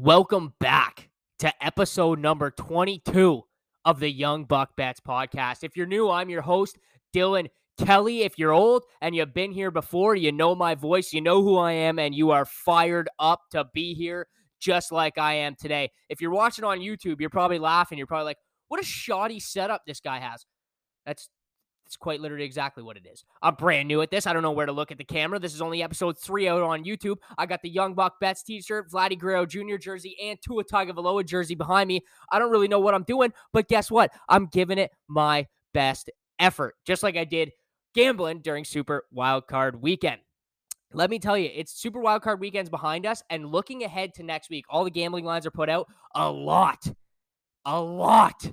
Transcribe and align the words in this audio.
Welcome 0.00 0.54
back 0.58 1.10
to 1.40 1.52
episode 1.62 2.18
number 2.18 2.50
22 2.50 3.42
of 3.84 4.00
the 4.00 4.10
Young 4.10 4.44
Buck 4.44 4.74
Bets 4.74 5.00
podcast. 5.00 5.58
If 5.64 5.76
you're 5.76 5.86
new, 5.86 6.08
I'm 6.08 6.30
your 6.30 6.40
host, 6.40 6.78
Dylan 7.14 7.50
Kelly. 7.76 8.22
If 8.22 8.38
you're 8.38 8.54
old 8.54 8.84
and 9.02 9.14
you've 9.14 9.34
been 9.34 9.52
here 9.52 9.70
before, 9.70 10.16
you 10.16 10.32
know 10.32 10.54
my 10.54 10.74
voice, 10.74 11.12
you 11.12 11.20
know 11.20 11.42
who 11.42 11.58
I 11.58 11.72
am, 11.72 11.98
and 11.98 12.14
you 12.14 12.30
are 12.30 12.46
fired 12.46 13.10
up 13.18 13.40
to 13.50 13.66
be 13.74 13.92
here 13.92 14.28
just 14.58 14.92
like 14.92 15.18
I 15.18 15.34
am 15.34 15.56
today. 15.60 15.90
If 16.08 16.22
you're 16.22 16.30
watching 16.30 16.64
on 16.64 16.78
YouTube, 16.78 17.20
you're 17.20 17.28
probably 17.28 17.58
laughing. 17.58 17.98
You're 17.98 18.06
probably 18.06 18.24
like, 18.24 18.38
what 18.68 18.80
a 18.80 18.84
shoddy 18.84 19.40
setup 19.40 19.82
this 19.86 20.00
guy 20.00 20.20
has. 20.20 20.46
That's 21.04 21.28
it's 21.92 21.98
quite 21.98 22.22
literally 22.22 22.46
exactly 22.46 22.82
what 22.82 22.96
it 22.96 23.06
is. 23.06 23.22
I'm 23.42 23.54
brand 23.54 23.86
new 23.86 24.00
at 24.00 24.10
this. 24.10 24.26
I 24.26 24.32
don't 24.32 24.40
know 24.40 24.52
where 24.52 24.64
to 24.64 24.72
look 24.72 24.90
at 24.90 24.96
the 24.96 25.04
camera. 25.04 25.38
This 25.38 25.52
is 25.52 25.60
only 25.60 25.82
episode 25.82 26.16
three 26.16 26.48
out 26.48 26.62
on 26.62 26.84
YouTube. 26.84 27.18
I 27.36 27.44
got 27.44 27.60
the 27.60 27.68
Young 27.68 27.92
Buck 27.92 28.18
Bets 28.18 28.42
t-shirt, 28.42 28.90
Vladdy 28.90 29.18
Guerrero 29.18 29.44
Jr. 29.44 29.76
jersey, 29.76 30.16
and 30.22 30.38
Tua 30.40 30.64
Tagovailoa 30.64 31.26
jersey 31.26 31.54
behind 31.54 31.88
me. 31.88 32.00
I 32.30 32.38
don't 32.38 32.50
really 32.50 32.66
know 32.66 32.80
what 32.80 32.94
I'm 32.94 33.02
doing, 33.02 33.30
but 33.52 33.68
guess 33.68 33.90
what? 33.90 34.10
I'm 34.26 34.46
giving 34.46 34.78
it 34.78 34.90
my 35.06 35.46
best 35.74 36.10
effort, 36.38 36.76
just 36.86 37.02
like 37.02 37.18
I 37.18 37.24
did 37.24 37.52
gambling 37.94 38.40
during 38.40 38.64
Super 38.64 39.04
Wild 39.12 39.46
Card 39.46 39.82
Weekend. 39.82 40.22
Let 40.94 41.10
me 41.10 41.18
tell 41.18 41.36
you, 41.36 41.50
it's 41.54 41.78
Super 41.78 42.00
Wild 42.00 42.22
Card 42.22 42.40
Weekends 42.40 42.70
behind 42.70 43.04
us, 43.04 43.22
and 43.28 43.44
looking 43.44 43.84
ahead 43.84 44.14
to 44.14 44.22
next 44.22 44.48
week, 44.48 44.64
all 44.70 44.84
the 44.84 44.90
gambling 44.90 45.26
lines 45.26 45.44
are 45.44 45.50
put 45.50 45.68
out. 45.68 45.88
A 46.14 46.30
lot, 46.30 46.86
a 47.66 47.78
lot 47.78 48.50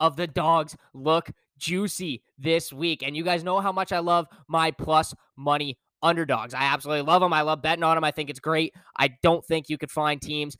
of 0.00 0.16
the 0.16 0.26
dogs 0.26 0.76
look 0.92 1.30
juicy 1.60 2.22
this 2.38 2.72
week. 2.72 3.02
And 3.02 3.16
you 3.16 3.22
guys 3.22 3.44
know 3.44 3.60
how 3.60 3.70
much 3.70 3.92
I 3.92 4.00
love 4.00 4.26
my 4.48 4.72
plus 4.72 5.14
money 5.36 5.78
underdogs. 6.02 6.54
I 6.54 6.64
absolutely 6.64 7.02
love 7.02 7.20
them. 7.20 7.32
I 7.32 7.42
love 7.42 7.62
betting 7.62 7.84
on 7.84 7.96
them. 7.96 8.04
I 8.04 8.10
think 8.10 8.30
it's 8.30 8.40
great. 8.40 8.74
I 8.98 9.10
don't 9.22 9.44
think 9.44 9.68
you 9.68 9.78
could 9.78 9.90
find 9.90 10.20
teams 10.20 10.56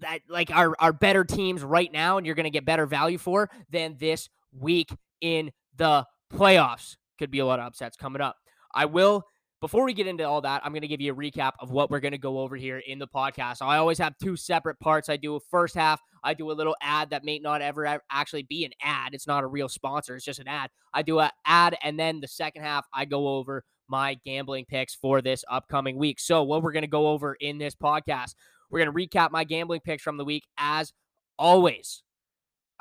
that 0.00 0.20
like 0.28 0.50
are, 0.54 0.74
are 0.78 0.92
better 0.92 1.24
teams 1.24 1.62
right 1.62 1.90
now 1.90 2.18
and 2.18 2.26
you're 2.26 2.34
going 2.34 2.44
to 2.44 2.50
get 2.50 2.64
better 2.64 2.86
value 2.86 3.18
for 3.18 3.48
than 3.70 3.96
this 3.98 4.28
week 4.52 4.90
in 5.20 5.50
the 5.76 6.06
playoffs. 6.32 6.96
Could 7.18 7.30
be 7.30 7.38
a 7.38 7.46
lot 7.46 7.58
of 7.58 7.66
upsets 7.66 7.96
coming 7.96 8.20
up. 8.20 8.36
I 8.74 8.86
will 8.86 9.24
before 9.64 9.86
we 9.86 9.94
get 9.94 10.06
into 10.06 10.28
all 10.28 10.42
that, 10.42 10.60
I'm 10.62 10.72
going 10.72 10.82
to 10.82 10.88
give 10.88 11.00
you 11.00 11.10
a 11.10 11.16
recap 11.16 11.52
of 11.58 11.70
what 11.70 11.90
we're 11.90 12.00
going 12.00 12.12
to 12.12 12.18
go 12.18 12.40
over 12.40 12.54
here 12.54 12.82
in 12.86 12.98
the 12.98 13.08
podcast. 13.08 13.62
I 13.62 13.78
always 13.78 13.96
have 13.96 14.14
two 14.18 14.36
separate 14.36 14.78
parts. 14.78 15.08
I 15.08 15.16
do 15.16 15.36
a 15.36 15.40
first 15.40 15.74
half, 15.74 16.02
I 16.22 16.34
do 16.34 16.50
a 16.50 16.52
little 16.52 16.76
ad 16.82 17.08
that 17.08 17.24
may 17.24 17.38
not 17.38 17.62
ever, 17.62 17.86
ever 17.86 18.02
actually 18.12 18.42
be 18.42 18.66
an 18.66 18.72
ad. 18.82 19.14
It's 19.14 19.26
not 19.26 19.42
a 19.42 19.46
real 19.46 19.70
sponsor, 19.70 20.16
it's 20.16 20.24
just 20.26 20.38
an 20.38 20.48
ad. 20.48 20.68
I 20.92 21.00
do 21.00 21.18
an 21.18 21.30
ad, 21.46 21.78
and 21.82 21.98
then 21.98 22.20
the 22.20 22.28
second 22.28 22.60
half, 22.60 22.84
I 22.92 23.06
go 23.06 23.26
over 23.26 23.64
my 23.88 24.18
gambling 24.26 24.66
picks 24.66 24.94
for 24.94 25.22
this 25.22 25.46
upcoming 25.50 25.96
week. 25.96 26.20
So, 26.20 26.42
what 26.42 26.62
we're 26.62 26.72
going 26.72 26.82
to 26.82 26.86
go 26.86 27.08
over 27.08 27.32
in 27.32 27.56
this 27.56 27.74
podcast, 27.74 28.34
we're 28.68 28.84
going 28.84 28.94
to 28.94 29.18
recap 29.18 29.30
my 29.30 29.44
gambling 29.44 29.80
picks 29.80 30.02
from 30.02 30.18
the 30.18 30.26
week 30.26 30.44
as 30.58 30.92
always. 31.38 32.02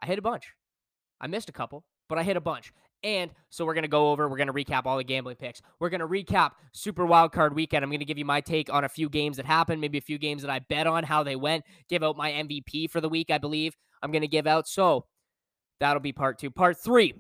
I 0.02 0.06
hit 0.06 0.20
a 0.20 0.22
bunch. 0.22 0.52
I 1.22 1.28
missed 1.28 1.48
a 1.48 1.54
couple, 1.54 1.86
but 2.10 2.18
I 2.18 2.24
hit 2.24 2.36
a 2.36 2.42
bunch. 2.42 2.74
And 3.04 3.32
so 3.50 3.66
we're 3.66 3.74
going 3.74 3.84
to 3.84 3.90
go 3.90 4.12
over, 4.12 4.30
we're 4.30 4.38
going 4.38 4.48
to 4.48 4.54
recap 4.54 4.86
all 4.86 4.98
the 4.98 5.04
gambling 5.04 5.36
picks. 5.36 5.62
We're 5.80 5.90
going 5.90 6.00
to 6.00 6.08
recap 6.08 6.52
Super 6.72 7.06
Wild 7.06 7.34
Card 7.34 7.54
Weekend. 7.54 7.84
I'm 7.84 7.90
going 7.90 8.00
to 8.00 8.06
give 8.06 8.18
you 8.18 8.26
my 8.26 8.40
take 8.40 8.72
on 8.72 8.86
a 8.86 8.90
few 8.90 9.10
games 9.10 9.38
that 9.38 9.46
happened, 9.46 9.82
maybe 9.82 9.98
a 9.98 10.02
few 10.02 10.18
games 10.18 10.42
that 10.42 10.52
I 10.52 10.60
bet 10.60 10.88
on, 10.88 11.04
how 11.04 11.24
they 11.24 11.36
went, 11.36 11.66
give 11.90 12.02
out 12.02 12.16
my 12.16 12.32
MVP 12.32 12.90
for 12.90 13.02
the 13.02 13.10
week, 13.10 13.30
I 13.30 13.38
believe 13.38 13.76
I'm 14.02 14.12
going 14.12 14.22
to 14.22 14.28
give 14.28 14.48
out. 14.48 14.68
So 14.68 15.06
that'll 15.80 16.02
be 16.02 16.14
part 16.14 16.40
two. 16.40 16.50
Part 16.50 16.78
three, 16.78 17.14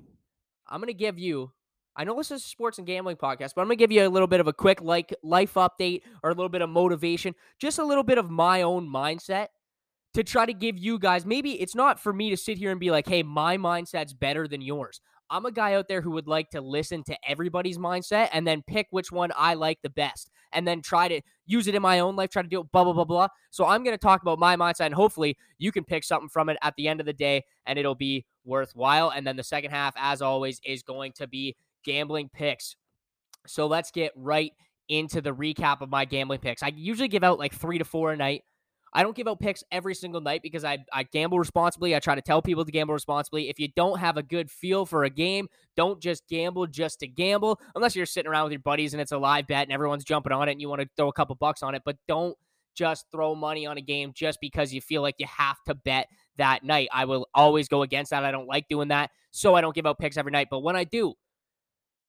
I'm 0.68 0.80
going 0.80 0.88
to 0.88 0.94
give 0.94 1.20
you, 1.20 1.52
I 1.96 2.06
know 2.06 2.16
this 2.16 2.32
is 2.32 2.46
a 2.46 2.48
sports 2.48 2.78
and 2.78 2.88
gambling 2.88 3.18
podcast, 3.18 3.52
but 3.56 3.62
I'm 3.62 3.68
going 3.68 3.78
to 3.78 3.84
give 3.84 3.92
you 3.92 4.08
a 4.08 4.10
little 4.10 4.28
bit 4.28 4.40
of 4.40 4.48
a 4.48 4.54
quick 4.54 4.82
like 4.82 5.14
life 5.22 5.56
update 5.56 6.02
or 6.24 6.30
a 6.30 6.34
little 6.34 6.50
bit 6.50 6.62
of 6.62 6.70
motivation, 6.70 7.36
just 7.60 7.78
a 7.78 7.86
little 7.86 8.04
bit 8.04 8.18
of 8.18 8.30
my 8.30 8.62
own 8.62 8.88
mindset 8.88 9.48
to 10.14 10.24
try 10.24 10.46
to 10.46 10.54
give 10.54 10.78
you 10.78 11.00
guys 11.00 11.26
maybe 11.26 11.60
it's 11.60 11.76
not 11.76 12.00
for 12.00 12.14
me 12.14 12.30
to 12.30 12.38
sit 12.38 12.58
here 12.58 12.72
and 12.72 12.80
be 12.80 12.92
like, 12.92 13.08
hey, 13.08 13.24
my 13.24 13.58
mindset's 13.58 14.14
better 14.14 14.48
than 14.48 14.62
yours. 14.62 15.02
I'm 15.34 15.46
a 15.46 15.52
guy 15.52 15.74
out 15.74 15.88
there 15.88 16.02
who 16.02 16.12
would 16.12 16.28
like 16.28 16.52
to 16.52 16.62
listen 16.62 17.04
to 17.06 17.18
everybody's 17.28 17.80
mindset 17.80 18.30
and 18.34 18.46
then 18.46 18.62
pick 18.62 18.86
which 18.92 19.12
one 19.12 19.32
I 19.36 19.56
like 19.56 19.80
the 19.82 19.90
best 19.90 20.30
and 20.52 20.68
then 20.68 20.84
try 20.84 21.08
to 21.08 21.22
use 21.48 21.66
it 21.66 21.74
in 21.74 21.82
my 21.82 22.00
own 22.00 22.16
life, 22.16 22.30
try 22.30 22.44
to 22.44 22.48
do 22.48 22.62
it, 22.62 22.72
blah, 22.72 22.84
blah, 22.84 22.94
blah, 22.94 23.04
blah. 23.04 23.28
So 23.50 23.66
I'm 23.66 23.84
going 23.84 23.96
to 23.96 24.02
talk 24.02 24.22
about 24.22 24.38
my 24.38 24.56
mindset 24.56 24.86
and 24.86 24.94
hopefully 24.94 25.36
you 25.58 25.72
can 25.72 25.84
pick 25.84 26.04
something 26.04 26.30
from 26.30 26.50
it 26.50 26.58
at 26.62 26.76
the 26.78 26.88
end 26.88 27.00
of 27.00 27.08
the 27.08 27.14
day 27.14 27.44
and 27.66 27.80
it'll 27.80 27.96
be 27.96 28.28
worthwhile. 28.46 29.10
And 29.10 29.26
then 29.26 29.36
the 29.36 29.44
second 29.44 29.72
half, 29.72 29.96
as 29.98 30.22
always, 30.22 30.62
is 30.64 30.84
going 30.84 31.14
to 31.14 31.28
be 31.28 31.56
gambling 31.84 32.30
picks. 32.32 32.76
So 33.48 33.66
let's 33.66 33.90
get 33.90 34.12
right 34.16 34.52
into 34.88 35.20
the 35.20 35.34
recap 35.34 35.82
of 35.82 35.90
my 35.90 36.06
gambling 36.06 36.42
picks. 36.42 36.62
I 36.62 36.74
usually 36.76 37.08
give 37.08 37.24
out 37.24 37.40
like 37.40 37.56
three 37.56 37.80
to 37.80 37.86
four 37.86 38.12
a 38.12 38.16
night. 38.16 38.44
I 38.94 39.02
don't 39.02 39.16
give 39.16 39.28
out 39.28 39.40
picks 39.40 39.64
every 39.72 39.96
single 39.96 40.22
night 40.22 40.42
because 40.44 40.64
I, 40.64 40.86
I 40.94 41.04
gamble 41.04 41.40
responsibly. 41.40 41.96
I 41.96 42.00
try 42.00 42.16
to 42.16 42.22
tell 42.22 42.42
people 42.42 42.64
to 42.64 42.72
gamble 42.72 42.94
responsibly. 42.94 43.50
If 43.50 43.60
you 43.60 43.70
don't 43.76 44.00
have 44.00 44.18
a 44.18 44.24
good 44.24 44.52
feel 44.52 44.86
for 44.86 45.04
a 45.04 45.10
game, 45.10 45.48
don't 45.76 46.00
just 46.00 46.28
gamble 46.28 46.68
just 46.68 47.00
to 47.00 47.08
gamble, 47.08 47.60
unless 47.76 47.96
you're 47.96 48.06
sitting 48.06 48.30
around 48.30 48.46
with 48.46 48.54
your 48.54 48.62
buddies 48.62 48.94
and 48.94 49.02
it's 49.02 49.12
a 49.12 49.18
live 49.18 49.48
bet 49.48 49.64
and 49.64 49.72
everyone's 49.72 50.04
jumping 50.04 50.32
on 50.32 50.48
it 50.48 50.52
and 50.52 50.62
you 50.62 50.70
want 50.70 50.82
to 50.82 50.90
throw 50.96 51.08
a 51.08 51.14
couple 51.14 51.36
bucks 51.36 51.64
on 51.64 51.74
it. 51.74 51.82
But 51.84 51.98
don't 52.08 52.38
just 52.76 53.06
throw 53.12 53.36
money 53.36 53.66
on 53.66 53.78
a 53.78 53.82
game 53.82 54.12
just 54.14 54.40
because 54.42 54.74
you 54.74 54.82
feel 54.82 55.02
like 55.02 55.16
you 55.18 55.28
have 55.28 55.58
to 55.66 55.76
bet 55.76 56.08
that 56.38 56.64
night. 56.64 56.90
I 56.92 57.06
will 57.06 57.28
always 57.34 57.68
go 57.68 57.82
against 57.84 58.12
that. 58.12 58.24
I 58.24 58.32
don't 58.32 58.48
like 58.48 58.68
doing 58.68 58.90
that. 58.90 59.12
So 59.32 59.56
I 59.56 59.62
don't 59.62 59.76
give 59.76 59.86
out 59.86 60.00
picks 60.00 60.18
every 60.18 60.32
night. 60.32 60.48
But 60.50 60.60
when 60.60 60.76
I 60.76 60.84
do, 60.84 61.14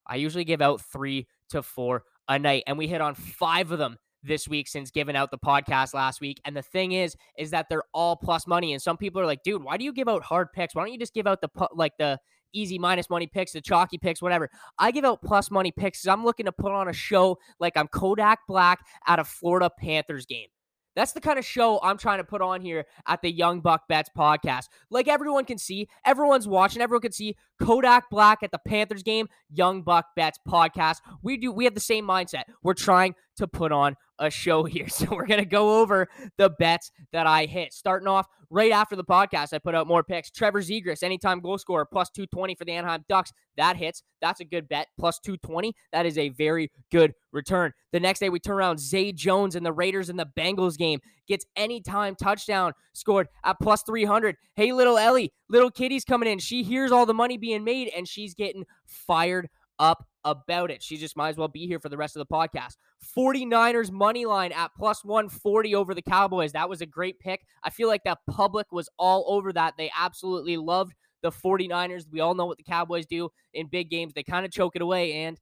I 0.06 0.16
usually 0.16 0.44
give 0.44 0.60
out 0.60 0.80
three 0.80 1.26
to 1.50 1.62
four 1.62 2.04
a 2.28 2.38
night. 2.38 2.64
And 2.66 2.78
we 2.78 2.88
hit 2.88 3.00
on 3.00 3.14
five 3.14 3.72
of 3.72 3.78
them 3.78 3.98
this 4.24 4.48
week 4.48 4.66
since 4.68 4.90
giving 4.90 5.16
out 5.16 5.30
the 5.30 5.38
podcast 5.38 5.94
last 5.94 6.20
week. 6.20 6.40
And 6.44 6.56
the 6.56 6.62
thing 6.62 6.92
is, 6.92 7.16
is 7.38 7.50
that 7.50 7.66
they're 7.68 7.84
all 7.92 8.16
plus 8.16 8.46
money. 8.46 8.72
And 8.72 8.82
some 8.82 8.96
people 8.96 9.20
are 9.20 9.26
like, 9.26 9.42
dude, 9.42 9.62
why 9.62 9.76
do 9.76 9.84
you 9.84 9.92
give 9.92 10.08
out 10.08 10.22
hard 10.22 10.52
picks? 10.52 10.74
Why 10.74 10.82
don't 10.82 10.92
you 10.92 10.98
just 10.98 11.14
give 11.14 11.26
out 11.26 11.40
the 11.40 11.48
like 11.74 11.92
the 11.98 12.18
easy 12.52 12.78
minus 12.78 13.10
money 13.10 13.26
picks, 13.26 13.52
the 13.52 13.60
chalky 13.60 13.98
picks, 13.98 14.22
whatever. 14.22 14.48
I 14.78 14.90
give 14.90 15.04
out 15.04 15.22
plus 15.22 15.50
money 15.50 15.72
picks 15.72 16.06
I'm 16.06 16.24
looking 16.24 16.46
to 16.46 16.52
put 16.52 16.72
on 16.72 16.88
a 16.88 16.92
show 16.92 17.38
like 17.60 17.76
I'm 17.76 17.88
Kodak 17.88 18.40
Black 18.48 18.80
at 19.06 19.18
a 19.18 19.24
Florida 19.24 19.70
Panthers 19.78 20.26
game. 20.26 20.48
That's 20.96 21.12
the 21.12 21.20
kind 21.20 21.38
of 21.38 21.44
show 21.44 21.80
I'm 21.82 21.98
trying 21.98 22.18
to 22.18 22.24
put 22.24 22.40
on 22.40 22.60
here 22.60 22.86
at 23.08 23.20
the 23.20 23.30
Young 23.30 23.60
Buck 23.60 23.88
Bets 23.88 24.10
podcast. 24.16 24.68
Like 24.90 25.08
everyone 25.08 25.44
can 25.44 25.58
see, 25.58 25.88
everyone's 26.04 26.46
watching, 26.46 26.82
everyone 26.82 27.02
can 27.02 27.12
see 27.12 27.36
Kodak 27.60 28.10
Black 28.10 28.42
at 28.42 28.52
the 28.52 28.60
Panthers 28.64 29.02
game, 29.02 29.28
Young 29.50 29.82
Buck 29.82 30.06
Bets 30.14 30.38
podcast. 30.48 30.98
We 31.22 31.36
do 31.36 31.50
we 31.50 31.64
have 31.64 31.74
the 31.74 31.80
same 31.80 32.06
mindset. 32.06 32.44
We're 32.62 32.74
trying 32.74 33.16
to 33.38 33.48
put 33.48 33.72
on 33.72 33.96
a 34.18 34.30
show 34.30 34.64
here. 34.64 34.86
So 34.94 35.06
we're 35.10 35.26
going 35.26 35.40
to 35.40 35.46
go 35.46 35.80
over 35.80 36.08
the 36.38 36.50
bets 36.50 36.92
that 37.12 37.26
I 37.26 37.46
hit. 37.46 37.72
Starting 37.72 38.06
off 38.06 38.28
right 38.48 38.70
after 38.70 38.94
the 38.94 39.02
podcast, 39.02 39.52
I 39.52 39.58
put 39.58 39.74
out 39.74 39.88
more 39.88 40.04
picks. 40.04 40.30
Trevor 40.30 40.62
Zegras, 40.62 41.02
anytime 41.02 41.40
goal 41.40 41.58
scorer, 41.58 41.84
plus 41.84 42.10
220 42.10 42.54
for 42.54 42.64
the 42.64 42.72
Anaheim 42.72 43.04
Ducks. 43.08 43.32
That 43.56 43.76
hits. 43.76 44.02
That's 44.22 44.40
a 44.40 44.44
good 44.44 44.68
bet. 44.68 44.86
Plus 44.98 45.18
220. 45.18 45.74
That 45.92 46.06
is 46.06 46.16
a 46.16 46.28
very 46.28 46.70
good 46.92 47.12
return. 47.32 47.72
The 47.92 47.98
next 47.98 48.20
day, 48.20 48.28
we 48.28 48.38
turn 48.38 48.56
around. 48.56 48.78
Zay 48.78 49.10
Jones 49.10 49.56
and 49.56 49.66
the 49.66 49.72
Raiders 49.72 50.08
in 50.08 50.16
the 50.16 50.28
Bengals 50.38 50.78
game 50.78 51.00
gets 51.26 51.44
anytime 51.56 52.14
touchdown 52.14 52.72
scored 52.92 53.28
at 53.44 53.56
plus 53.60 53.82
300. 53.82 54.36
Hey, 54.54 54.72
little 54.72 54.96
Ellie, 54.96 55.32
little 55.48 55.70
Kitty's 55.70 56.04
coming 56.04 56.30
in. 56.30 56.38
She 56.38 56.62
hears 56.62 56.92
all 56.92 57.06
the 57.06 57.14
money 57.14 57.36
being 57.36 57.64
made 57.64 57.90
and 57.96 58.06
she's 58.06 58.34
getting 58.34 58.64
fired 58.86 59.48
up 59.78 60.06
about 60.24 60.70
it. 60.70 60.82
She 60.82 60.96
just 60.96 61.16
might 61.16 61.30
as 61.30 61.36
well 61.36 61.48
be 61.48 61.66
here 61.66 61.78
for 61.78 61.88
the 61.88 61.96
rest 61.96 62.16
of 62.16 62.20
the 62.26 62.34
podcast. 62.34 62.76
49ers 63.16 63.90
money 63.90 64.26
line 64.26 64.52
at 64.52 64.70
plus 64.76 65.04
140 65.04 65.74
over 65.74 65.94
the 65.94 66.02
Cowboys. 66.02 66.52
That 66.52 66.68
was 66.68 66.80
a 66.80 66.86
great 66.86 67.18
pick. 67.18 67.44
I 67.62 67.70
feel 67.70 67.88
like 67.88 68.04
that 68.04 68.18
public 68.28 68.72
was 68.72 68.88
all 68.98 69.24
over 69.28 69.52
that. 69.52 69.74
They 69.76 69.90
absolutely 69.98 70.56
loved 70.56 70.94
the 71.22 71.30
49ers. 71.30 72.04
We 72.10 72.20
all 72.20 72.34
know 72.34 72.46
what 72.46 72.58
the 72.58 72.64
Cowboys 72.64 73.06
do 73.06 73.30
in 73.52 73.66
big 73.66 73.90
games. 73.90 74.12
They 74.14 74.22
kind 74.22 74.44
of 74.44 74.52
choke 74.52 74.76
it 74.76 74.82
away 74.82 75.12
and 75.12 75.38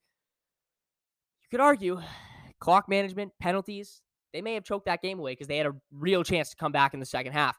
you 1.43 1.49
could 1.51 1.61
argue 1.61 2.01
clock 2.61 2.89
management, 2.89 3.33
penalties, 3.41 4.03
they 4.33 4.41
may 4.41 4.55
have 4.55 4.65
choked 4.65 4.87
that 4.87 5.03
game 5.03 5.19
away 5.19 5.33
because 5.33 5.47
they 5.47 5.59
had 5.59 5.67
a 5.67 5.75
real 5.91 6.25
chance 6.25 6.51
to 6.51 6.57
come 6.57 6.73
back 6.73 6.95
in 6.95 7.01
the 7.01 7.07
second 7.07 7.33
half. 7.33 7.59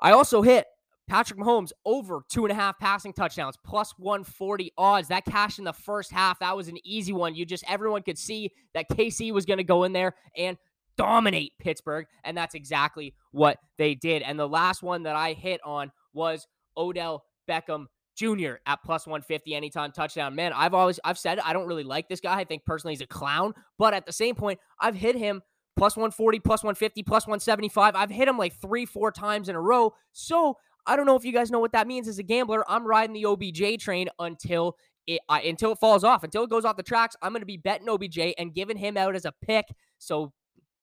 I 0.00 0.12
also 0.12 0.42
hit 0.42 0.66
Patrick 1.08 1.38
Mahomes 1.38 1.72
over 1.84 2.22
two 2.30 2.44
and 2.44 2.52
a 2.52 2.54
half 2.54 2.78
passing 2.78 3.12
touchdowns, 3.12 3.56
plus 3.64 3.92
140 3.98 4.72
odds. 4.78 5.08
That 5.08 5.24
cash 5.24 5.58
in 5.58 5.64
the 5.64 5.72
first 5.72 6.12
half, 6.12 6.38
that 6.38 6.56
was 6.56 6.68
an 6.68 6.78
easy 6.84 7.12
one. 7.12 7.34
You 7.34 7.44
just, 7.44 7.64
everyone 7.68 8.02
could 8.02 8.18
see 8.18 8.50
that 8.74 8.88
KC 8.88 9.32
was 9.32 9.44
going 9.44 9.58
to 9.58 9.64
go 9.64 9.84
in 9.84 9.92
there 9.92 10.14
and 10.36 10.56
dominate 10.96 11.52
Pittsburgh. 11.58 12.06
And 12.24 12.36
that's 12.36 12.54
exactly 12.54 13.14
what 13.32 13.58
they 13.78 13.94
did. 13.94 14.22
And 14.22 14.38
the 14.38 14.48
last 14.48 14.82
one 14.82 15.02
that 15.04 15.16
I 15.16 15.32
hit 15.32 15.60
on 15.64 15.90
was 16.12 16.46
Odell 16.76 17.24
Beckham 17.48 17.86
Jr. 18.14 18.54
at 18.66 18.82
plus 18.84 19.06
150 19.06 19.54
anytime 19.54 19.92
touchdown. 19.92 20.34
Man, 20.34 20.52
I've 20.52 20.74
always 20.74 21.00
I've 21.04 21.18
said 21.18 21.38
I 21.40 21.52
don't 21.52 21.66
really 21.66 21.84
like 21.84 22.08
this 22.08 22.20
guy. 22.20 22.38
I 22.38 22.44
think 22.44 22.64
personally 22.64 22.92
he's 22.92 23.00
a 23.00 23.06
clown, 23.06 23.54
but 23.78 23.94
at 23.94 24.06
the 24.06 24.12
same 24.12 24.34
point, 24.34 24.60
I've 24.78 24.94
hit 24.94 25.16
him 25.16 25.42
plus 25.76 25.96
140, 25.96 26.38
plus 26.40 26.62
150, 26.62 27.02
plus 27.02 27.26
175. 27.26 27.96
I've 27.96 28.10
hit 28.10 28.28
him 28.28 28.36
like 28.36 28.54
3 28.54 28.84
4 28.84 29.12
times 29.12 29.48
in 29.48 29.56
a 29.56 29.60
row. 29.60 29.94
So, 30.12 30.58
I 30.86 30.96
don't 30.96 31.06
know 31.06 31.16
if 31.16 31.24
you 31.24 31.32
guys 31.32 31.50
know 31.50 31.60
what 31.60 31.72
that 31.72 31.86
means 31.86 32.08
as 32.08 32.18
a 32.18 32.22
gambler. 32.22 32.64
I'm 32.70 32.86
riding 32.86 33.14
the 33.14 33.26
OBJ 33.26 33.82
train 33.82 34.08
until 34.18 34.76
it 35.06 35.20
until 35.28 35.72
it 35.72 35.78
falls 35.78 36.04
off, 36.04 36.24
until 36.24 36.44
it 36.44 36.50
goes 36.50 36.64
off 36.64 36.76
the 36.76 36.82
tracks. 36.82 37.16
I'm 37.22 37.32
going 37.32 37.42
to 37.42 37.46
be 37.46 37.56
betting 37.56 37.88
OBJ 37.88 38.34
and 38.38 38.54
giving 38.54 38.76
him 38.76 38.96
out 38.96 39.14
as 39.14 39.24
a 39.24 39.32
pick. 39.42 39.66
So 39.98 40.32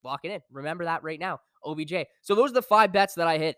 lock 0.04 0.22
it 0.24 0.32
in. 0.32 0.42
Remember 0.52 0.86
that 0.86 1.04
right 1.04 1.20
now. 1.20 1.40
OBJ. 1.66 1.94
So 2.22 2.36
those 2.36 2.52
are 2.52 2.56
the 2.56 2.62
five 2.62 2.92
bets 2.92 3.16
that 3.16 3.28
I 3.28 3.38
hit 3.38 3.58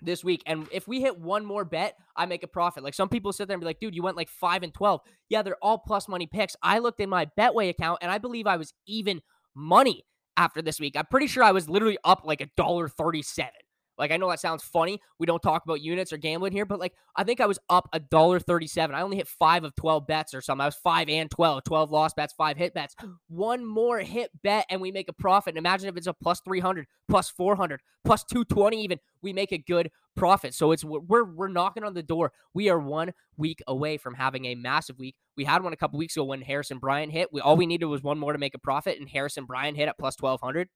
this 0.00 0.22
week. 0.22 0.42
And 0.46 0.66
if 0.72 0.86
we 0.86 1.00
hit 1.00 1.18
one 1.18 1.44
more 1.44 1.64
bet, 1.64 1.94
I 2.16 2.26
make 2.26 2.42
a 2.42 2.48
profit. 2.48 2.84
Like 2.84 2.94
some 2.94 3.08
people 3.08 3.32
sit 3.32 3.48
there 3.48 3.54
and 3.54 3.60
be 3.60 3.66
like, 3.66 3.80
dude, 3.80 3.94
you 3.94 4.02
went 4.02 4.16
like 4.16 4.28
five 4.28 4.62
and 4.62 4.72
12. 4.72 5.00
Yeah, 5.28 5.42
they're 5.42 5.56
all 5.62 5.78
plus 5.78 6.08
money 6.08 6.26
picks. 6.26 6.56
I 6.62 6.78
looked 6.78 7.00
in 7.00 7.08
my 7.08 7.26
Betway 7.38 7.68
account 7.68 7.98
and 8.02 8.10
I 8.10 8.18
believe 8.18 8.46
I 8.46 8.56
was 8.56 8.72
even 8.86 9.20
money 9.54 10.04
after 10.36 10.62
this 10.62 10.78
week. 10.78 10.96
I'm 10.96 11.06
pretty 11.06 11.26
sure 11.26 11.42
I 11.42 11.52
was 11.52 11.68
literally 11.68 11.98
up 12.04 12.22
like 12.24 12.40
a 12.40 12.48
dollar 12.56 12.88
37. 12.88 13.50
Like 13.98 14.10
I 14.10 14.16
know 14.16 14.30
that 14.30 14.40
sounds 14.40 14.62
funny. 14.62 15.00
We 15.18 15.26
don't 15.26 15.42
talk 15.42 15.64
about 15.64 15.80
units 15.80 16.12
or 16.12 16.16
gambling 16.16 16.52
here, 16.52 16.64
but 16.64 16.78
like 16.78 16.94
I 17.16 17.24
think 17.24 17.40
I 17.40 17.46
was 17.46 17.58
up 17.68 17.88
a 17.92 18.00
dollar 18.00 18.38
thirty-seven. 18.38 18.94
I 18.94 19.02
only 19.02 19.16
hit 19.16 19.28
five 19.28 19.64
of 19.64 19.74
twelve 19.74 20.06
bets 20.06 20.34
or 20.34 20.40
something. 20.40 20.62
I 20.62 20.66
was 20.66 20.76
five 20.76 21.08
and 21.08 21.30
12, 21.30 21.64
12 21.64 21.90
lost 21.90 22.16
bets, 22.16 22.32
five 22.32 22.56
hit 22.56 22.74
bets. 22.74 22.94
One 23.28 23.64
more 23.64 23.98
hit 24.00 24.30
bet 24.42 24.66
and 24.70 24.80
we 24.80 24.92
make 24.92 25.08
a 25.08 25.12
profit. 25.12 25.52
And 25.52 25.58
imagine 25.58 25.88
if 25.88 25.96
it's 25.96 26.06
a 26.06 26.14
plus 26.14 26.40
300, 26.40 26.86
plus 27.08 27.30
400, 27.30 27.80
plus 28.04 28.24
220 28.24 28.82
even, 28.82 28.98
we 29.22 29.32
make 29.32 29.52
a 29.52 29.58
good 29.58 29.90
profit. 30.16 30.54
So 30.54 30.72
it's 30.72 30.84
we're 30.84 31.24
we're 31.24 31.48
knocking 31.48 31.84
on 31.84 31.94
the 31.94 32.02
door. 32.02 32.32
We 32.54 32.68
are 32.68 32.78
one 32.78 33.12
week 33.36 33.60
away 33.66 33.96
from 33.96 34.14
having 34.14 34.44
a 34.46 34.54
massive 34.54 34.98
week. 34.98 35.16
We 35.36 35.44
had 35.44 35.62
one 35.62 35.72
a 35.72 35.76
couple 35.76 35.98
weeks 35.98 36.16
ago 36.16 36.24
when 36.24 36.42
Harrison 36.42 36.78
Bryant 36.78 37.12
hit. 37.12 37.32
We 37.32 37.40
all 37.40 37.56
we 37.56 37.66
needed 37.66 37.86
was 37.86 38.02
one 38.02 38.18
more 38.18 38.32
to 38.32 38.38
make 38.38 38.54
a 38.54 38.58
profit, 38.58 38.98
and 38.98 39.08
Harrison 39.08 39.44
Bryant 39.44 39.76
hit 39.76 39.88
at 39.88 39.98
plus 39.98 40.16
1200. 40.20 40.68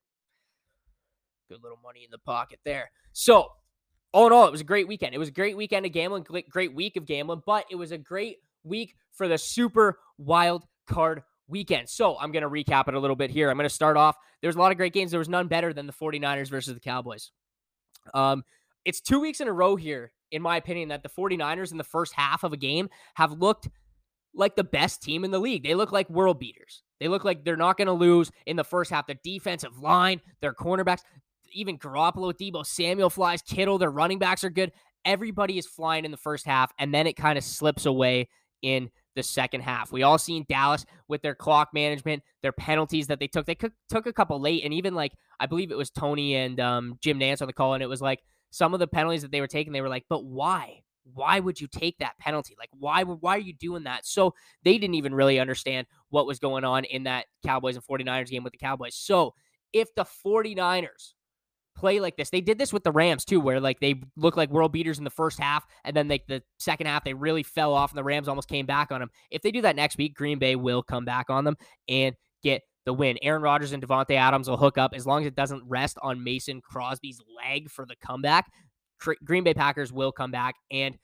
Good 1.53 1.63
little 1.63 1.79
money 1.85 2.01
in 2.03 2.11
the 2.11 2.17
pocket 2.17 2.61
there. 2.65 2.91
So, 3.13 3.49
all 4.15 4.27
in 4.27 4.33
all, 4.33 4.47
it 4.47 4.51
was 4.51 4.63
a 4.63 4.65
great 4.65 4.89
weekend. 4.89 5.15
It 5.15 5.19
was 5.19 5.29
a 5.29 5.33
great 5.33 5.55
weekend 5.55 5.85
of 5.85 5.93
gambling, 5.93 6.25
great 6.49 6.75
week 6.75 6.97
of 6.97 7.05
gambling, 7.05 7.43
but 7.45 7.67
it 7.71 7.77
was 7.77 7.93
a 7.93 7.99
great 7.99 8.39
week 8.65 8.95
for 9.13 9.29
the 9.29 9.37
super 9.37 9.99
wild 10.17 10.65
card 10.87 11.23
weekend. 11.49 11.91
So, 11.91 12.17
I'm 12.19 12.33
going 12.33 12.43
to 12.43 12.49
recap 12.49 12.89
it 12.89 12.95
a 12.95 12.99
little 12.99 13.17
bit 13.17 13.31
here. 13.31 13.51
I'm 13.51 13.59
going 13.59 13.69
to 13.69 13.75
start 13.75 13.99
off. 13.99 14.17
There's 14.41 14.57
a 14.57 14.59
lot 14.59 14.73
of 14.73 14.79
great 14.79 14.95
games. 14.95 15.11
There 15.11 15.19
was 15.19 15.29
none 15.29 15.47
better 15.47 15.75
than 15.75 15.87
the 15.87 15.93
49ers 15.93 16.49
versus 16.49 16.73
the 16.73 16.81
Cowboys. 16.81 17.33
Um, 18.15 18.45
it's 18.87 19.03
two 19.03 19.21
weeks 19.21 19.41
in 19.41 19.47
a 19.47 19.53
row 19.53 19.77
here, 19.77 20.11
in 20.31 20.41
my 20.41 20.57
opinion, 20.57 20.89
that 20.89 21.03
the 21.03 21.11
49ers 21.11 21.71
in 21.71 21.77
the 21.77 21.85
first 21.85 22.15
half 22.15 22.45
of 22.45 22.55
a 22.55 22.57
game 22.57 22.89
have 23.17 23.33
looked 23.33 23.69
like 24.35 24.57
the 24.57 24.65
best 24.65 25.03
team 25.03 25.23
in 25.23 25.31
the 25.31 25.39
league. 25.39 25.65
They 25.65 25.75
look 25.75 25.93
like 25.93 26.09
world 26.09 26.39
beaters. 26.39 26.83
They 26.99 27.09
look 27.09 27.25
like 27.25 27.45
they're 27.45 27.57
not 27.57 27.77
going 27.77 27.87
to 27.87 27.93
lose 27.93 28.31
in 28.47 28.57
the 28.57 28.65
first 28.65 28.91
half. 28.91 29.07
The 29.07 29.19
defensive 29.23 29.79
line, 29.79 30.21
their 30.41 30.55
cornerbacks, 30.55 31.03
even 31.53 31.79
Garoppolo, 31.79 32.33
Deebo 32.33 32.65
Samuel 32.65 33.11
flies, 33.11 33.43
Kittle, 33.43 33.79
their 33.79 33.91
running 33.91 34.19
backs 34.19 34.45
are 34.45 34.51
good. 34.51 34.73
Everybody 35.05 35.59
is 35.59 35.67
flying 35.67 36.05
in 36.05 36.11
the 36.11 36.17
first 36.17 36.47
half, 36.47 36.73
and 36.79 36.95
then 36.95 37.07
it 37.07 37.17
kind 37.17 37.37
of 37.37 37.45
slips 37.45 37.87
away 37.87 38.29
in 38.63 38.91
the 39.15 39.23
second 39.23 39.61
half. 39.61 39.93
We 39.93 40.03
all 40.03 40.19
seen 40.19 40.47
Dallas 40.49 40.87
with 41.09 41.23
their 41.23 41.35
clock 41.35 41.71
management, 41.75 42.23
their 42.43 42.53
penalties 42.53 43.09
that 43.09 43.19
they 43.19 43.27
took. 43.27 43.47
They 43.47 43.57
took 43.89 44.07
a 44.07 44.13
couple 44.13 44.41
late, 44.41 44.65
and 44.65 44.73
even 44.73 44.95
like 44.95 45.13
I 45.41 45.47
believe 45.47 45.71
it 45.71 45.77
was 45.77 45.91
Tony 45.91 46.37
and 46.37 46.59
um, 46.61 46.99
Jim 47.03 47.19
Nantz 47.19 47.43
on 47.43 47.47
the 47.47 47.53
call, 47.53 47.75
and 47.75 47.83
it 47.83 47.89
was 47.89 48.01
like 48.01 48.21
some 48.51 48.75
of 48.75 48.81
the 48.81 48.87
penalties 48.87 49.23
that 49.23 49.33
they 49.33 49.41
were 49.41 49.47
taking. 49.49 49.73
They 49.73 49.81
were 49.81 49.89
like, 49.89 50.07
"But 50.09 50.25
why? 50.25 50.83
Why 51.15 51.41
would 51.41 51.61
you 51.61 51.67
take 51.67 51.99
that 51.99 52.17
penalty? 52.19 52.55
Like, 52.59 52.71
why? 52.73 53.03
Why 53.03 53.37
are 53.37 53.41
you 53.41 53.55
doing 53.55 53.85
that?" 53.85 54.07
So 54.07 54.35
they 54.63 54.79
didn't 54.79 54.95
even 54.95 55.15
really 55.15 55.41
understand 55.41 55.87
what 56.11 56.27
was 56.27 56.39
going 56.39 56.65
on 56.65 56.85
in 56.85 57.05
that 57.05 57.27
Cowboys 57.45 57.77
and 57.77 57.85
49ers 57.85 58.31
game 58.31 58.45
with 58.45 58.53
the 58.53 58.59
Cowboys. 58.59 58.95
So 58.95 59.35
if 59.73 59.95
the 59.95 60.05
49ers 60.05 61.15
play 61.75 62.01
like 62.01 62.17
this. 62.17 62.31
They 62.31 62.41
did 62.41 62.59
this 62.59 62.73
with 62.73 62.85
the 62.85 62.93
Rams 62.93 63.25
too, 63.25 63.41
where 63.41 63.61
like 63.61 63.81
they 63.81 64.03
looked 64.17 64.37
like 64.37 64.51
world 64.51 64.73
beaters 64.73 64.99
in 64.99 65.05
the 65.05 65.11
first 65.11 65.39
half, 65.39 65.67
and 65.85 65.97
then 65.97 66.09
like 66.09 66.27
the 66.27 66.43
second 66.59 66.87
half 66.87 67.05
they 67.05 67.15
really 67.15 67.43
fell 67.43 67.75
off, 67.75 67.91
and 67.91 67.99
the 67.99 68.05
Rams 68.05 68.29
almost 68.29 68.49
came 68.49 68.67
back 68.67 68.93
on 68.93 69.01
them. 69.01 69.11
If 69.31 69.43
they 69.43 69.51
do 69.51 69.63
that 69.63 69.77
next 69.77 69.97
week, 69.99 70.15
Green 70.15 70.39
Bay 70.39 70.57
will 70.57 70.83
come 70.83 71.05
back 71.05 71.31
on 71.31 71.45
them 71.45 71.57
and 71.89 72.15
get 72.43 72.63
the 72.85 72.93
win. 72.93 73.19
Aaron 73.23 73.43
Rodgers 73.43 73.73
and 73.73 73.83
Davante 73.83 74.17
Adams 74.17 74.49
will 74.49 74.57
hook 74.57 74.77
up 74.77 74.93
as 74.95 75.07
long 75.07 75.23
as 75.23 75.27
it 75.29 75.37
doesn't 75.37 75.63
rest 75.67 75.99
on 76.03 76.25
Mason 76.25 76.61
Crosby's 76.61 77.21
leg 77.37 77.71
for 77.71 77.87
the 77.87 77.97
comeback. 78.05 78.51
Green 79.25 79.45
Bay 79.45 79.55
Packers 79.55 79.93
will 79.93 80.13
come 80.13 80.31
back 80.31 80.55
and 80.71 80.97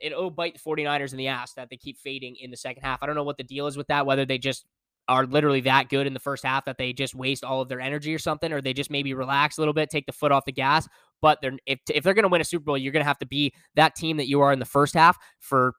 it'll 0.00 0.30
bite 0.30 0.54
the 0.54 0.60
49ers 0.60 1.12
in 1.12 1.18
the 1.18 1.28
ass 1.28 1.54
that 1.54 1.70
they 1.70 1.76
keep 1.76 1.98
fading 1.98 2.36
in 2.36 2.50
the 2.50 2.56
second 2.56 2.82
half. 2.82 3.02
I 3.02 3.06
don't 3.06 3.16
know 3.16 3.24
what 3.24 3.36
the 3.36 3.44
deal 3.44 3.66
is 3.66 3.76
with 3.76 3.88
that, 3.88 4.06
whether 4.06 4.24
they 4.24 4.38
just 4.38 4.64
are 5.08 5.26
literally 5.26 5.62
that 5.62 5.88
good 5.88 6.06
in 6.06 6.12
the 6.12 6.20
first 6.20 6.44
half 6.44 6.66
that 6.66 6.78
they 6.78 6.92
just 6.92 7.14
waste 7.14 7.44
all 7.44 7.60
of 7.60 7.68
their 7.68 7.80
energy 7.80 8.14
or 8.14 8.18
something, 8.18 8.52
or 8.52 8.60
they 8.60 8.72
just 8.72 8.90
maybe 8.90 9.14
relax 9.14 9.58
a 9.58 9.60
little 9.60 9.74
bit, 9.74 9.90
take 9.90 10.06
the 10.06 10.12
foot 10.12 10.32
off 10.32 10.44
the 10.44 10.52
gas. 10.52 10.88
But 11.20 11.40
they're 11.40 11.56
if 11.66 11.80
if 11.92 12.04
they're 12.04 12.14
going 12.14 12.24
to 12.24 12.28
win 12.28 12.40
a 12.40 12.44
Super 12.44 12.64
Bowl, 12.64 12.78
you're 12.78 12.92
going 12.92 13.02
to 13.02 13.08
have 13.08 13.18
to 13.18 13.26
be 13.26 13.52
that 13.74 13.96
team 13.96 14.18
that 14.18 14.28
you 14.28 14.40
are 14.40 14.52
in 14.52 14.58
the 14.58 14.64
first 14.64 14.94
half 14.94 15.16
for 15.40 15.74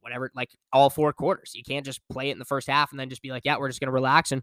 whatever, 0.00 0.30
like 0.34 0.50
all 0.72 0.90
four 0.90 1.12
quarters. 1.12 1.52
You 1.54 1.62
can't 1.64 1.84
just 1.84 2.00
play 2.10 2.28
it 2.28 2.32
in 2.32 2.38
the 2.38 2.44
first 2.44 2.68
half 2.68 2.90
and 2.90 3.00
then 3.00 3.08
just 3.08 3.22
be 3.22 3.30
like, 3.30 3.42
yeah, 3.44 3.56
we're 3.58 3.68
just 3.68 3.80
going 3.80 3.88
to 3.88 3.92
relax 3.92 4.32
and 4.32 4.42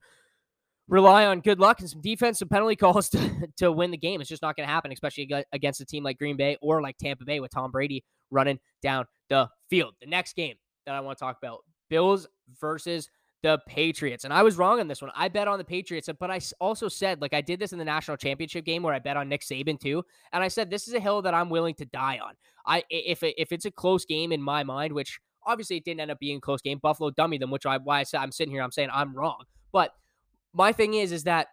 rely 0.88 1.26
on 1.26 1.40
good 1.40 1.60
luck 1.60 1.80
and 1.80 1.90
some 1.90 2.02
defensive 2.02 2.50
penalty 2.50 2.76
calls 2.78 3.10
to, 3.10 3.48
to 3.58 3.72
win 3.72 3.92
the 3.92 3.98
game. 3.98 4.20
It's 4.20 4.30
just 4.30 4.42
not 4.42 4.56
going 4.56 4.68
to 4.68 4.74
happen, 4.74 4.92
especially 4.92 5.30
against 5.54 5.82
a 5.82 5.86
team 5.86 6.04
like 6.04 6.18
Green 6.18 6.38
Bay 6.38 6.58
or 6.62 6.82
like 6.82 6.98
Tampa 6.98 7.26
Bay 7.26 7.40
with 7.40 7.52
Tom 7.52 7.72
Brady 7.72 8.04
running 8.32 8.60
down 8.82 9.06
the 9.30 9.48
field. 9.70 9.94
The 10.02 10.08
next 10.08 10.36
game 10.36 10.56
that 10.86 10.96
I 10.96 11.00
want 11.00 11.18
to 11.18 11.24
talk 11.24 11.38
about 11.42 11.60
Bills 11.90 12.28
versus 12.60 13.10
the 13.44 13.60
Patriots. 13.68 14.24
And 14.24 14.34
I 14.34 14.42
was 14.42 14.58
wrong 14.58 14.80
on 14.80 14.88
this 14.88 15.02
one. 15.02 15.12
I 15.16 15.28
bet 15.28 15.48
on 15.48 15.60
the 15.60 15.66
Patriots, 15.66 16.10
but 16.20 16.32
I 16.32 16.40
also 16.60 16.88
said, 16.88 17.22
like 17.22 17.34
I 17.34 17.42
did 17.42 17.60
this 17.60 17.74
in 17.74 17.78
the 17.78 17.86
national 17.86 18.18
championship 18.18 18.66
game 18.66 18.82
where 18.82 18.94
I 18.94 19.00
bet 19.00 19.18
on 19.18 19.30
Nick 19.30 19.42
Saban 19.42 19.80
too. 19.80 20.04
And 20.32 20.44
I 20.44 20.48
said, 20.48 20.72
this 20.72 20.88
is 20.88 20.94
a 20.94 21.00
hill 21.00 21.22
that 21.22 21.34
I'm 21.34 21.50
willing 21.50 21.76
to 21.76 21.86
die 21.86 22.20
on. 22.24 22.34
I 22.66 22.84
if 22.90 23.22
it, 23.22 23.36
if 23.38 23.52
it's 23.52 23.66
a 23.66 23.72
close 23.72 24.06
game 24.06 24.32
in 24.32 24.42
my 24.42 24.64
mind, 24.64 24.94
which 24.94 25.20
obviously 25.46 25.78
it 25.78 25.84
didn't 25.84 26.00
end 26.00 26.10
up 26.10 26.20
being 26.20 26.38
a 26.38 26.42
close 26.42 26.62
game, 26.62 26.80
Buffalo 26.82 27.12
dummy 27.12 27.38
them, 27.38 27.52
which 27.52 27.66
I 27.66 27.78
why 27.78 28.00
I 28.00 28.04
said 28.04 28.20
I'm 28.20 28.32
sitting 28.32 28.54
here, 28.54 28.64
I'm 28.64 28.72
saying 28.72 28.90
I'm 28.92 29.14
wrong. 29.14 29.44
But 29.74 29.94
my 30.54 30.72
thing 30.72 30.94
is, 30.94 31.12
is 31.12 31.26
that 31.26 31.48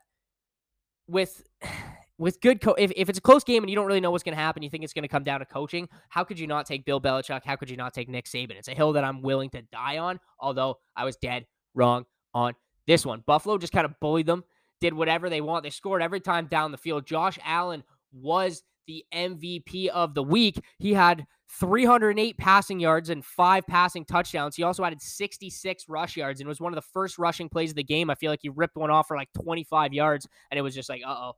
with 1.09 1.43
with 2.19 2.41
good 2.41 2.61
co- 2.61 2.75
if, 2.75 2.93
if 2.95 3.09
it's 3.09 3.19
a 3.19 3.23
close 3.23 3.43
game 3.43 3.63
and 3.63 3.71
you 3.71 3.75
don't 3.75 3.87
really 3.87 4.01
know 4.01 4.11
what's 4.11 4.23
going 4.23 4.37
to 4.37 4.41
happen, 4.41 4.63
you 4.63 4.71
think 4.71 4.85
it's 4.85 4.93
going 4.93 5.03
to 5.03 5.09
come 5.09 5.25
down 5.25 5.41
to 5.41 5.47
coaching. 5.47 5.89
How 6.11 6.23
could 6.23 6.39
you 6.39 6.47
not 6.47 6.67
take 6.67 6.85
Bill 6.85 7.01
Belichick? 7.01 7.41
How 7.45 7.57
could 7.57 7.71
you 7.71 7.79
not 7.79 7.95
take 7.95 8.11
Nick 8.11 8.27
Saban? 8.27 8.53
It's 8.53 8.69
a 8.69 8.75
hill 8.75 8.93
that 8.93 9.05
I'm 9.05 9.23
willing 9.23 9.49
to 9.51 9.63
die 9.73 9.97
on. 9.97 10.21
Although 10.39 10.79
I 10.95 11.07
was 11.07 11.17
dead 11.17 11.47
wrong 11.75 12.05
on 12.35 12.55
this 12.87 13.07
one. 13.07 13.23
Buffalo 13.27 13.59
just 13.59 13.73
kind 13.73 13.85
of 13.85 13.99
bullied 14.01 14.27
them, 14.27 14.45
did 14.81 14.95
whatever 14.95 15.29
they 15.31 15.41
want. 15.41 15.63
They 15.63 15.71
scored 15.71 16.03
every 16.03 16.21
time 16.21 16.47
down 16.47 16.73
the 16.73 16.79
field. 16.79 17.07
Josh 17.07 17.39
Allen 17.45 17.83
was 18.13 18.63
the 18.87 19.05
MVP 19.15 19.89
of 19.89 20.15
the 20.15 20.23
week. 20.23 20.61
He 20.79 20.93
had 20.95 21.27
308 21.59 22.37
passing 22.39 22.81
yards 22.81 23.11
and 23.11 23.25
five 23.25 23.67
passing 23.67 24.05
touchdowns. 24.05 24.57
He 24.57 24.63
also 24.63 24.85
added 24.85 25.01
66 25.01 25.89
rush 25.89 26.17
yards 26.17 26.41
and 26.41 26.49
was 26.49 26.61
one 26.61 26.73
of 26.73 26.77
the 26.77 26.89
first 26.93 27.19
rushing 27.19 27.49
plays 27.49 27.71
of 27.71 27.77
the 27.77 27.85
game. 27.85 28.11
I 28.11 28.15
feel 28.15 28.31
like 28.31 28.41
he 28.43 28.49
ripped 28.49 28.77
one 28.77 28.91
off 28.91 29.09
for 29.09 29.17
like 29.17 29.33
25 29.43 29.93
yards, 29.93 30.29
and 30.51 30.59
it 30.59 30.63
was 30.63 30.75
just 30.75 30.89
like, 30.89 31.03
uh 31.07 31.17
oh. 31.17 31.33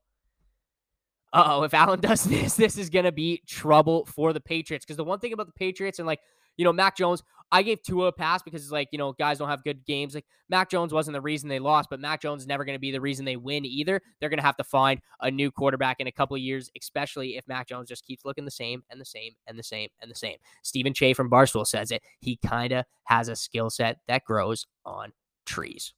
Uh 1.34 1.44
oh, 1.46 1.62
if 1.62 1.73
Allen 1.73 2.00
does 2.02 2.25
this, 2.25 2.56
this 2.56 2.76
is 2.76 2.90
going 2.90 3.06
to 3.06 3.12
be 3.12 3.43
trouble 3.46 4.05
for 4.05 4.34
the 4.34 4.41
Patriots. 4.41 4.84
Because 4.84 4.98
the 4.98 5.05
one 5.05 5.19
thing 5.19 5.32
about 5.32 5.46
the 5.46 5.53
Patriots 5.53 5.98
and 5.98 6.06
like 6.06 6.20
you 6.56 6.65
know, 6.65 6.72
Mac 6.72 6.96
Jones, 6.96 7.22
I 7.53 7.63
gave 7.63 7.82
Tua 7.82 8.06
a 8.06 8.13
pass 8.13 8.43
because 8.43 8.63
it's 8.63 8.73
like, 8.73 8.89
you 8.93 8.99
know, 8.99 9.13
guys 9.13 9.39
don't 9.39 9.49
have 9.49 9.63
good 9.63 9.85
games. 9.85 10.15
Like 10.15 10.25
Mac 10.49 10.71
Jones 10.71 10.93
wasn't 10.93 11.15
the 11.15 11.21
reason 11.21 11.51
they 11.51 11.59
lost, 11.59 11.91
but 11.91 12.01
Mac 12.01 12.23
Jones 12.23 12.43
is 12.43 12.49
never 12.49 12.65
going 12.65 12.75
to 12.75 12.81
be 12.81 12.91
the 12.91 13.01
reason 13.01 13.27
they 13.27 13.37
win 13.37 13.67
either. 13.67 14.01
They're 14.19 14.31
going 14.31 14.39
to 14.39 14.44
have 14.44 14.56
to 14.56 14.65
find 14.65 15.01
a 15.21 15.31
new 15.31 15.51
quarterback 15.51 16.01
in 16.01 16.06
a 16.06 16.13
couple 16.13 16.35
of 16.35 16.41
years, 16.41 16.71
especially 16.81 17.37
if 17.37 17.47
Mac 17.47 17.69
Jones 17.69 17.91
just 17.91 18.06
keeps 18.06 18.25
looking 18.25 18.47
the 18.47 18.51
same 18.51 18.82
and 18.91 18.99
the 18.99 19.05
same 19.05 19.35
and 19.47 19.59
the 19.59 19.63
same 19.63 19.91
and 20.01 20.11
the 20.11 20.15
same. 20.15 20.39
Steven 20.63 20.94
Cheah 20.94 21.15
from 21.15 21.31
Barstool 21.31 21.67
says 21.67 21.91
it. 21.91 22.03
He 22.21 22.39
kind 22.39 22.73
of 22.73 22.87
has 23.05 23.29
a 23.29 23.37
skill 23.37 23.69
set 23.69 23.99
that 24.09 24.25
grows 24.25 24.67
on 24.87 25.13
trees. 25.44 25.93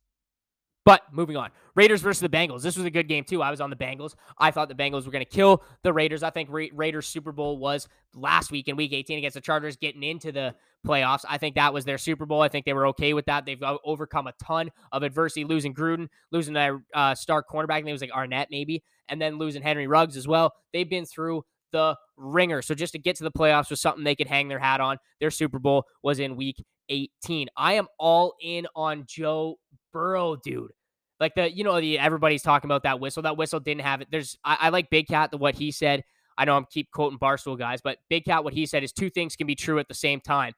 But 0.85 1.03
moving 1.13 1.37
on, 1.37 1.51
Raiders 1.75 2.03
versus 2.03 2.21
the 2.21 2.29
Bengals. 2.29 2.63
This 2.63 2.77
was 2.77 2.85
a 2.85 2.91
good 2.91 3.09
game 3.09 3.25
too. 3.25 3.43
I 3.43 3.51
was 3.51 3.61
on 3.61 3.71
the 3.71 3.77
Bengals. 3.77 4.15
I 4.39 4.51
thought 4.51 4.69
the 4.69 4.75
Bengals 4.75 5.07
were 5.07 5.13
going 5.13 5.25
to 5.25 5.31
kill 5.31 5.63
the 5.83 5.93
Raiders. 5.93 6.23
I 6.23 6.31
think 6.31 6.51
Ra- 6.51 6.67
Raiders 6.75 7.07
Super 7.07 7.33
Bowl 7.33 7.57
was 7.57 7.89
last 8.15 8.51
week 8.51 8.69
in 8.69 8.77
Week 8.77 8.93
18 8.93 9.19
against 9.19 9.35
the 9.35 9.41
Chargers, 9.41 9.77
getting 9.77 10.03
into 10.03 10.31
the 10.31 10.55
playoffs. 10.87 11.25
I 11.29 11.39
think 11.39 11.55
that 11.55 11.73
was 11.73 11.87
their 11.87 11.97
Super 11.97 12.27
Bowl. 12.27 12.43
I 12.43 12.49
think 12.49 12.67
they 12.67 12.75
were 12.75 12.89
okay 12.89 13.15
with 13.15 13.25
that. 13.27 13.47
They've 13.47 13.63
overcome 13.85 14.27
a 14.27 14.33
ton 14.33 14.71
of 14.93 15.03
adversity, 15.03 15.45
losing 15.45 15.75
Gruden, 15.75 16.09
losing 16.31 16.53
their 16.53 16.85
uh, 16.93 17.15
star 17.15 17.43
cornerback. 17.43 17.73
I 17.73 17.79
think 17.79 17.89
it 17.89 17.93
was 17.93 18.03
like 18.03 18.11
Arnette 18.11 18.49
maybe, 18.51 18.83
and 19.09 19.21
then 19.21 19.39
losing 19.39 19.63
Henry 19.63 19.87
Ruggs 19.87 20.19
as 20.19 20.29
well. 20.29 20.53
They've 20.75 20.89
been 20.89 21.07
through 21.07 21.45
the 21.73 21.97
ringer. 22.17 22.61
So 22.61 22.75
just 22.75 22.93
to 22.93 22.99
get 22.99 23.17
to 23.17 23.25
the 23.25 23.33
playoffs 23.33 23.71
was 23.71 23.81
something 23.81 24.05
they 24.05 24.15
could 24.15 24.29
hang 24.29 24.49
their 24.49 24.59
hat 24.59 24.81
on. 24.81 24.99
Their 25.19 25.31
Super 25.31 25.59
Bowl 25.59 25.87
was 26.03 26.21
in 26.21 26.37
Week 26.37 26.63
18. 26.91 27.49
I 27.57 27.75
am 27.75 27.89
all 27.99 28.35
in 28.41 28.67
on 28.77 29.05
Joe 29.07 29.59
Burrow, 29.95 30.37
dude. 30.37 30.73
Like 31.21 31.35
the, 31.35 31.51
you 31.51 31.65
know, 31.65 31.81
the 31.81 31.99
everybody's 31.99 32.43
talking 32.43 32.69
about 32.69 32.83
that 32.83 33.01
whistle. 33.01 33.23
That 33.23 33.39
whistle 33.39 33.61
didn't 33.61 33.81
have 33.83 34.03
it. 34.03 34.09
There's, 34.11 34.37
I, 34.45 34.59
I 34.63 34.69
like 34.69 34.91
Big 34.91 35.07
Cat, 35.07 35.31
the 35.31 35.39
what 35.39 35.55
he 35.55 35.71
said. 35.71 36.05
I 36.37 36.45
know 36.45 36.57
I'm 36.57 36.67
keep 36.71 36.91
quoting 36.91 37.19
Barstool 37.19 37.59
guys, 37.59 37.81
but 37.83 37.99
Big 38.11 38.25
Cat, 38.25 38.45
what 38.45 38.53
he 38.53 38.67
said 38.67 38.83
is 38.83 38.93
two 38.93 39.09
things 39.09 39.37
can 39.37 39.47
be 39.47 39.55
true 39.55 39.79
at 39.79 39.89
the 39.89 39.95
same 39.95 40.21
time. 40.21 40.53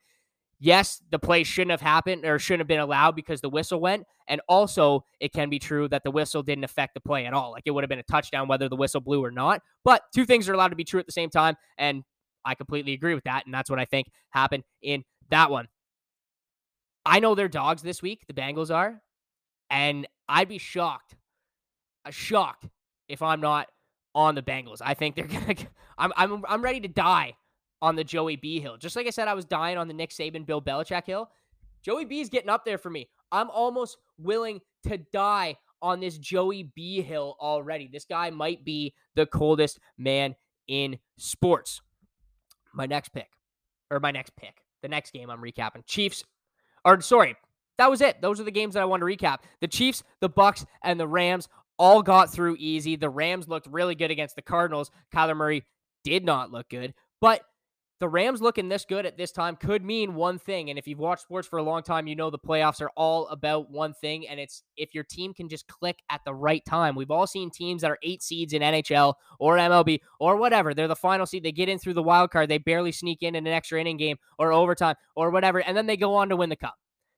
Yes, 0.59 1.03
the 1.11 1.19
play 1.19 1.45
shouldn't 1.45 1.73
have 1.73 1.83
happened 1.83 2.25
or 2.25 2.39
shouldn't 2.39 2.63
have 2.63 2.69
been 2.69 2.81
allowed 2.81 3.15
because 3.15 3.43
the 3.43 3.51
whistle 3.51 3.79
went. 3.79 4.05
And 4.27 4.41
also, 4.49 5.05
it 5.21 5.35
can 5.35 5.51
be 5.51 5.59
true 5.59 5.87
that 5.89 6.03
the 6.03 6.11
whistle 6.11 6.43
didn't 6.43 6.65
affect 6.65 6.95
the 6.95 7.01
play 7.01 7.27
at 7.27 7.35
all. 7.35 7.53
Like 7.53 7.65
it 7.67 7.73
would 7.73 7.85
have 7.85 7.91
been 7.91 7.99
a 7.99 8.05
touchdown 8.05 8.49
whether 8.49 8.69
the 8.69 8.77
whistle 8.77 9.03
blew 9.03 9.23
or 9.23 9.31
not. 9.31 9.61
But 9.85 10.03
two 10.15 10.25
things 10.25 10.49
are 10.49 10.55
allowed 10.55 10.69
to 10.69 10.77
be 10.77 10.85
true 10.85 10.99
at 10.99 11.05
the 11.07 11.13
same 11.13 11.29
time. 11.29 11.57
And 11.77 12.05
I 12.47 12.55
completely 12.55 12.95
agree 12.95 13.15
with 13.15 13.25
that. 13.25 13.45
And 13.45 13.55
that's 13.55 13.69
what 13.69 13.79
I 13.79 13.85
think 13.85 14.07
happened 14.31 14.65
in 14.81 15.05
that 15.29 15.51
one. 15.51 15.69
I 17.05 17.21
know 17.21 17.35
they're 17.35 17.49
dogs 17.49 17.83
this 17.83 18.01
week. 18.01 18.25
The 18.27 18.35
Bengals 18.35 18.75
are. 18.75 19.03
And 19.71 20.07
I'd 20.29 20.49
be 20.49 20.59
shocked, 20.59 21.17
uh, 22.05 22.11
shocked 22.11 22.69
if 23.09 23.23
I'm 23.23 23.41
not 23.41 23.69
on 24.15 24.35
the 24.35 24.43
Bengals. 24.43 24.79
I 24.81 24.95
think 24.95 25.17
they're 25.17 25.27
gonna. 25.27 25.55
I'm 25.99 26.13
I'm 26.17 26.45
I'm 26.49 26.63
ready 26.63 26.81
to 26.81 26.89
die 26.89 27.37
on 27.83 27.97
the 27.97 28.05
Joey 28.05 28.37
B 28.37 28.61
hill. 28.61 28.77
Just 28.77 28.97
like 28.97 29.07
I 29.07 29.11
said, 29.11 29.29
I 29.29 29.35
was 29.35 29.45
dying 29.45 29.79
on 29.79 29.89
the 29.89 29.95
Nick 29.95 30.11
Saban, 30.11 30.47
Bill 30.47 30.63
Belichick 30.63 31.07
hill. 31.07 31.31
Joey 31.83 32.05
B 32.05 32.21
is 32.21 32.29
getting 32.29 32.51
up 32.51 32.65
there 32.65 32.79
for 32.79 32.91
me. 32.91 33.09
I'm 33.31 33.51
almost 33.51 33.99
willing 34.19 34.61
to 34.85 34.99
die 35.13 35.57
on 35.83 36.01
this 36.01 36.19
Joey 36.19 36.73
B 36.75 37.03
hill 37.03 37.37
already. 37.41 37.89
This 37.93 38.05
guy 38.05 38.31
might 38.31 38.65
be 38.65 38.95
the 39.15 39.27
coldest 39.27 39.79
man 39.99 40.35
in 40.67 40.99
sports. 41.19 41.81
My 42.75 42.87
next 42.87 43.11
pick, 43.11 43.29
or 43.91 44.01
my 44.01 44.11
next 44.11 44.37
pick, 44.37 44.63
the 44.83 44.89
next 44.89 45.13
game 45.13 45.31
I'm 45.31 45.41
recapping 45.41 45.87
Chiefs, 45.87 46.25
or 46.85 47.01
sorry, 47.01 47.37
that 47.79 47.91
was 47.91 48.01
it. 48.01 48.21
Those 48.21 48.41
are 48.41 48.45
the 48.45 48.51
games 48.51 48.75
that 48.75 48.83
I 48.83 48.87
wanted 48.87 49.07
to 49.07 49.17
recap. 49.17 49.39
The 49.61 49.69
Chiefs, 49.69 50.03
the 50.21 50.29
Bucks, 50.29 50.65
and 50.83 50.99
the 50.99 51.09
Rams 51.09 51.49
all 51.79 52.03
got 52.03 52.33
through 52.33 52.57
easy. 52.59 52.97
The 52.97 53.11
Rams 53.11 53.49
looked 53.49 53.67
really 53.67 53.95
good 53.95 54.11
against 54.11 54.37
the 54.37 54.43
Cardinals. 54.43 54.91
Kyler 55.15 55.37
Murray 55.37 55.65
did 56.05 56.25
not 56.25 56.51
look 56.51 56.69
good, 56.69 56.95
but 57.21 57.43
the 57.99 58.09
Rams 58.09 58.43
looking 58.43 58.69
this 58.69 58.85
good 58.85 59.07
at 59.07 59.17
this 59.17 59.33
time 59.33 59.57
could 59.57 59.83
mean 59.83 60.15
one 60.15 60.39
thing. 60.39 60.69
And 60.69 60.79
if 60.79 60.87
you've 60.87 60.99
watched 60.99 61.23
sports 61.23 61.49
for 61.49 61.59
a 61.59 61.63
long 61.63 61.83
time, 61.83 62.07
you 62.07 62.15
know 62.15 62.29
the 62.29 62.39
playoffs 62.39 62.83
are 62.83 62.91
all 62.95 63.27
about 63.29 63.71
one 63.71 63.95
thing. 63.95 64.29
And 64.29 64.39
it's 64.39 64.63
if 64.77 64.95
your 64.95 65.05
team 65.05 65.33
can 65.33 65.49
just 65.49 65.67
click 65.67 66.01
at 66.11 66.21
the 66.27 66.35
right 66.35 66.63
time. 66.67 66.95
We've 66.95 67.11
all 67.11 67.27
seen 67.27 67.51
teams 67.51 67.81
that 67.81 67.91
are 67.91 67.99
eight 68.03 68.23
seeds 68.23 68.53
in 68.53 68.61
NHL 68.61 69.15
or 69.39 69.57
MLB 69.57 70.01
or 70.21 70.37
whatever. 70.37 70.75
They're 70.75 70.89
the 70.89 70.97
final 70.97 71.25
seed. 71.25 71.43
They 71.43 71.53
get 71.53 71.71
in 71.71 71.79
through 71.79 71.95
the 71.95 72.03
wild 72.03 72.31
card. 72.31 72.51
They 72.51 72.59
barely 72.59 72.93
sneak 72.93 73.23
in 73.23 73.35
in 73.35 73.47
an 73.47 73.53
extra 73.53 73.81
inning 73.81 73.97
game 73.97 74.19
or 74.39 74.53
overtime 74.53 74.97
or 75.15 75.31
whatever. 75.31 75.61
And 75.61 75.75
then 75.75 75.87
they 75.87 75.97
go 75.97 76.15
on 76.17 76.29
to 76.29 76.37
win 76.37 76.51
the 76.51 76.57
cup. 76.57 76.75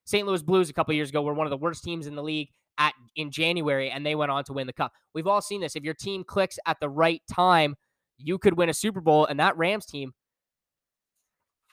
St. 0.09 0.27
Louis 0.27 0.43
Blues 0.43 0.71
a 0.71 0.73
couple 0.73 0.95
years 0.95 1.11
ago 1.11 1.21
were 1.21 1.35
one 1.35 1.47
of 1.47 1.51
the 1.51 1.59
worst 1.59 1.85
teams 1.85 2.07
in 2.07 2.15
the 2.15 2.23
league 2.23 2.49
at 2.79 2.95
in 3.15 3.31
January, 3.31 3.91
and 3.91 4.07
they 4.07 4.15
went 4.15 4.31
on 4.31 4.43
to 4.45 4.55
win 4.55 4.67
the 4.67 4.73
cup. 4.73 4.91
We've 5.15 5.27
all 5.27 5.43
seen 5.43 5.61
this. 5.61 5.77
If 5.77 5.85
your 5.85 5.93
team 5.93 6.25
clicks 6.25 6.59
at 6.65 6.79
the 6.81 6.89
right 6.89 7.21
time, 7.31 7.75
you 8.17 8.39
could 8.39 8.57
win 8.57 8.71
a 8.71 8.75
Super 8.75 9.03
Bowl. 9.03 9.27
And 9.27 9.39
that 9.39 9.59
Rams 9.59 9.85
team, 9.85 10.13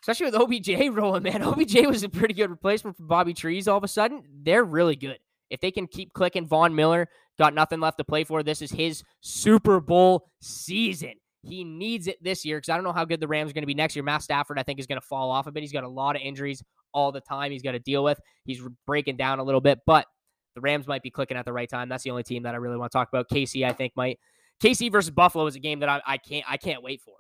especially 0.02 0.26
with 0.26 0.36
OBJ 0.36 0.68
rolling, 0.92 1.24
man, 1.24 1.44
OBJ 1.44 1.86
was 1.88 2.04
a 2.04 2.10
pretty 2.10 2.34
good 2.34 2.50
replacement 2.50 2.98
for 2.98 3.04
Bobby 3.04 3.34
Trees. 3.34 3.70
All 3.70 3.78
of 3.78 3.86
a 3.86 3.88
sudden, 3.88 4.22
they're 4.44 4.66
really 4.66 4.98
good. 4.98 5.20
If 5.50 5.62
they 5.62 5.72
can 5.72 5.88
keep 5.88 6.12
clicking, 6.12 6.46
Von 6.46 6.76
Miller 6.76 7.08
got 7.40 7.54
nothing 7.54 7.80
left 7.80 8.00
to 8.00 8.04
play 8.04 8.26
for. 8.26 8.44
This 8.44 8.62
is 8.62 8.70
his 8.70 9.02
Super 9.22 9.80
Bowl 9.80 10.28
season. 10.42 11.14
He 11.42 11.64
needs 11.64 12.08
it 12.08 12.22
this 12.22 12.44
year 12.44 12.58
because 12.58 12.70
I 12.70 12.76
don't 12.76 12.84
know 12.84 12.92
how 12.92 13.06
good 13.06 13.22
the 13.22 13.30
Rams 13.30 13.52
are 13.52 13.54
going 13.54 13.62
to 13.62 13.68
be 13.68 13.76
next 13.76 13.96
year. 13.96 14.04
Matt 14.04 14.24
Stafford, 14.24 14.60
I 14.60 14.64
think, 14.64 14.80
is 14.80 14.88
going 14.88 15.00
to 15.00 15.08
fall 15.08 15.32
off 15.32 15.48
a 15.48 15.52
bit. 15.52 15.64
He's 15.64 15.72
got 15.72 15.86
a 15.86 15.90
lot 15.90 16.18
of 16.18 16.22
injuries 16.22 16.62
all 16.96 17.12
the 17.12 17.22
time 17.22 17.52
he's 17.52 17.62
got 17.62 17.74
to 17.74 17.80
deal 17.80 18.04
with. 18.04 18.20
He's 18.46 18.62
breaking 18.88 19.18
down 19.18 19.38
a 19.38 19.44
little 19.44 19.62
bit, 19.62 19.80
but 19.86 20.08
the 20.56 20.62
Rams 20.62 20.88
might 20.88 21.04
be 21.04 21.12
clicking 21.12 21.38
at 21.38 21.46
the 21.46 21.54
right 21.54 21.70
time. 21.70 21.90
That's 21.90 22.04
the 22.04 22.10
only 22.10 22.24
team 22.24 22.44
that 22.44 22.56
I 22.56 22.58
really 22.58 22.78
want 22.78 22.92
to 22.92 22.98
talk 22.98 23.10
about. 23.10 23.30
KC, 23.30 23.66
I 23.66 23.74
think, 23.74 23.94
might. 23.96 24.20
KC 24.64 24.92
versus 24.92 25.12
Buffalo 25.12 25.46
is 25.46 25.56
a 25.56 25.60
game 25.60 25.82
that 25.82 25.90
I, 25.90 26.02
I 26.08 26.18
can't 26.18 26.46
I 26.48 26.58
can't 26.58 26.82
wait 26.82 27.02
for. 27.02 27.16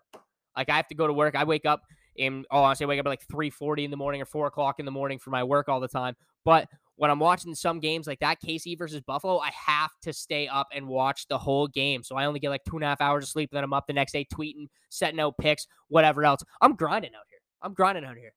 Like 0.55 0.69
I 0.69 0.77
have 0.77 0.87
to 0.87 0.95
go 0.95 1.05
to 1.05 1.13
work. 1.13 1.35
I 1.35 1.43
wake 1.43 1.65
up 1.65 1.81
in 2.15 2.45
oh 2.49 2.63
honestly 2.63 2.85
I 2.85 2.87
wake 2.87 2.99
up 3.01 3.05
at 3.05 3.09
like 3.09 3.27
three 3.29 3.49
forty 3.49 3.83
in 3.83 3.91
the 3.91 3.97
morning 3.97 4.21
or 4.21 4.25
four 4.25 4.47
o'clock 4.47 4.79
in 4.79 4.85
the 4.85 4.91
morning 4.91 5.19
for 5.19 5.31
my 5.31 5.43
work 5.43 5.67
all 5.67 5.81
the 5.81 5.87
time. 5.89 6.15
But 6.45 6.69
when 6.95 7.11
I'm 7.11 7.19
watching 7.19 7.53
some 7.53 7.81
games 7.81 8.07
like 8.07 8.19
that, 8.19 8.41
KC 8.41 8.77
versus 8.77 9.01
Buffalo, 9.01 9.39
I 9.39 9.51
have 9.67 9.91
to 10.03 10.13
stay 10.13 10.47
up 10.47 10.67
and 10.73 10.87
watch 10.87 11.27
the 11.27 11.37
whole 11.37 11.67
game. 11.67 12.03
So 12.03 12.15
I 12.15 12.23
only 12.23 12.39
get 12.39 12.51
like 12.51 12.63
two 12.63 12.77
and 12.77 12.85
a 12.85 12.87
half 12.87 13.01
hours 13.01 13.25
of 13.25 13.29
sleep. 13.29 13.49
Then 13.51 13.65
I'm 13.65 13.73
up 13.73 13.85
the 13.85 13.93
next 13.93 14.13
day 14.13 14.25
tweeting, 14.33 14.67
setting 14.89 15.19
out 15.19 15.37
picks, 15.37 15.67
whatever 15.89 16.23
else. 16.23 16.41
I'm 16.61 16.75
grinding 16.75 17.11
out 17.13 17.25
here. 17.29 17.39
I'm 17.61 17.73
grinding 17.73 18.05
out 18.05 18.15
here. 18.15 18.31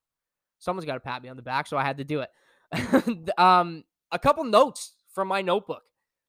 Someone's 0.58 0.86
got 0.86 0.94
to 0.94 1.00
pat 1.00 1.22
me 1.22 1.28
on 1.28 1.36
the 1.36 1.42
back, 1.42 1.66
so 1.66 1.76
I 1.76 1.84
had 1.84 1.98
to 1.98 2.04
do 2.04 2.20
it. 2.20 2.30
um, 3.38 3.84
a 4.10 4.18
couple 4.18 4.44
notes 4.44 4.92
from 5.14 5.28
my 5.28 5.42
notebook. 5.42 5.82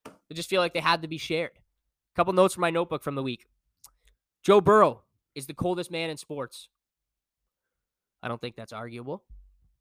I 0.05 0.33
just 0.33 0.49
feel 0.49 0.61
like 0.61 0.73
they 0.73 0.79
had 0.79 1.01
to 1.01 1.07
be 1.07 1.17
shared. 1.17 1.51
A 1.53 2.15
couple 2.15 2.33
notes 2.33 2.53
from 2.53 2.61
my 2.61 2.69
notebook 2.69 3.03
from 3.03 3.15
the 3.15 3.23
week. 3.23 3.47
Joe 4.43 4.61
Burrow 4.61 5.01
is 5.35 5.47
the 5.47 5.53
coldest 5.53 5.91
man 5.91 6.09
in 6.09 6.17
sports. 6.17 6.69
I 8.21 8.27
don't 8.27 8.39
think 8.39 8.55
that's 8.55 8.73
arguable. 8.73 9.23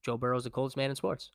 Joe 0.04 0.16
Burrow 0.16 0.36
is 0.36 0.44
the 0.44 0.50
coldest 0.50 0.76
man 0.76 0.90
in 0.90 0.96
sports. 0.96 1.30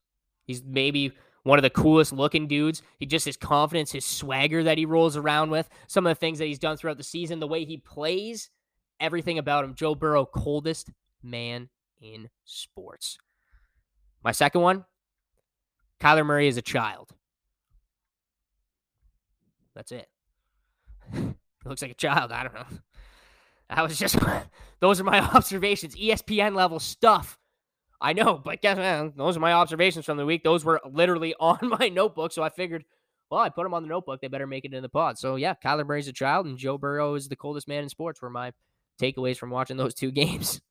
He's 0.45 0.63
maybe 0.63 1.13
one 1.43 1.59
of 1.59 1.63
the 1.63 1.69
coolest 1.69 2.13
looking 2.13 2.47
dudes. 2.47 2.81
He 2.99 3.05
just 3.05 3.25
his 3.25 3.37
confidence, 3.37 3.91
his 3.91 4.05
swagger 4.05 4.63
that 4.63 4.77
he 4.77 4.85
rolls 4.85 5.17
around 5.17 5.51
with, 5.51 5.69
some 5.87 6.05
of 6.05 6.11
the 6.11 6.19
things 6.19 6.39
that 6.39 6.45
he's 6.45 6.59
done 6.59 6.77
throughout 6.77 6.97
the 6.97 7.03
season, 7.03 7.39
the 7.39 7.47
way 7.47 7.65
he 7.65 7.77
plays, 7.77 8.49
everything 8.99 9.37
about 9.37 9.63
him. 9.63 9.75
Joe 9.75 9.95
Burrow, 9.95 10.25
coldest 10.25 10.91
man 11.21 11.69
in 12.03 12.29
sports. 12.45 13.17
My 14.23 14.31
second 14.31 14.61
one 14.61 14.85
Kyler 15.99 16.25
Murray 16.25 16.47
is 16.47 16.57
a 16.57 16.61
child. 16.61 17.11
That's 19.73 19.91
it. 19.91 20.07
looks 21.65 21.81
like 21.81 21.91
a 21.91 21.95
child. 21.95 22.31
I 22.31 22.43
don't 22.43 22.53
know. 22.53 22.65
That 23.69 23.83
was 23.83 23.97
just, 23.97 24.17
those 24.81 24.99
are 24.99 25.05
my 25.05 25.19
observations. 25.33 25.95
ESPN 25.95 26.55
level 26.55 26.79
stuff. 26.79 27.37
I 28.01 28.11
know, 28.11 28.37
but 28.37 28.61
guess 28.61 28.77
what? 28.77 29.15
Those 29.15 29.37
are 29.37 29.39
my 29.39 29.53
observations 29.53 30.05
from 30.05 30.17
the 30.17 30.25
week. 30.25 30.43
Those 30.43 30.65
were 30.65 30.81
literally 30.85 31.35
on 31.39 31.57
my 31.79 31.87
notebook. 31.87 32.33
So 32.33 32.43
I 32.43 32.49
figured, 32.49 32.83
well, 33.31 33.39
I 33.39 33.47
put 33.47 33.63
them 33.63 33.73
on 33.73 33.81
the 33.81 33.87
notebook. 33.87 34.19
They 34.19 34.27
better 34.27 34.45
make 34.45 34.65
it 34.65 34.73
in 34.73 34.83
the 34.83 34.89
pod. 34.89 35.17
So 35.17 35.37
yeah, 35.37 35.53
Kyler 35.63 35.87
Murray's 35.87 36.09
a 36.09 36.13
child 36.13 36.45
and 36.45 36.57
Joe 36.57 36.77
Burrow 36.77 37.15
is 37.15 37.29
the 37.29 37.37
coldest 37.37 37.67
man 37.67 37.83
in 37.83 37.89
sports 37.89 38.21
were 38.21 38.29
my 38.29 38.51
takeaways 39.01 39.37
from 39.37 39.51
watching 39.51 39.77
those 39.77 39.93
two 39.93 40.11
games. 40.11 40.61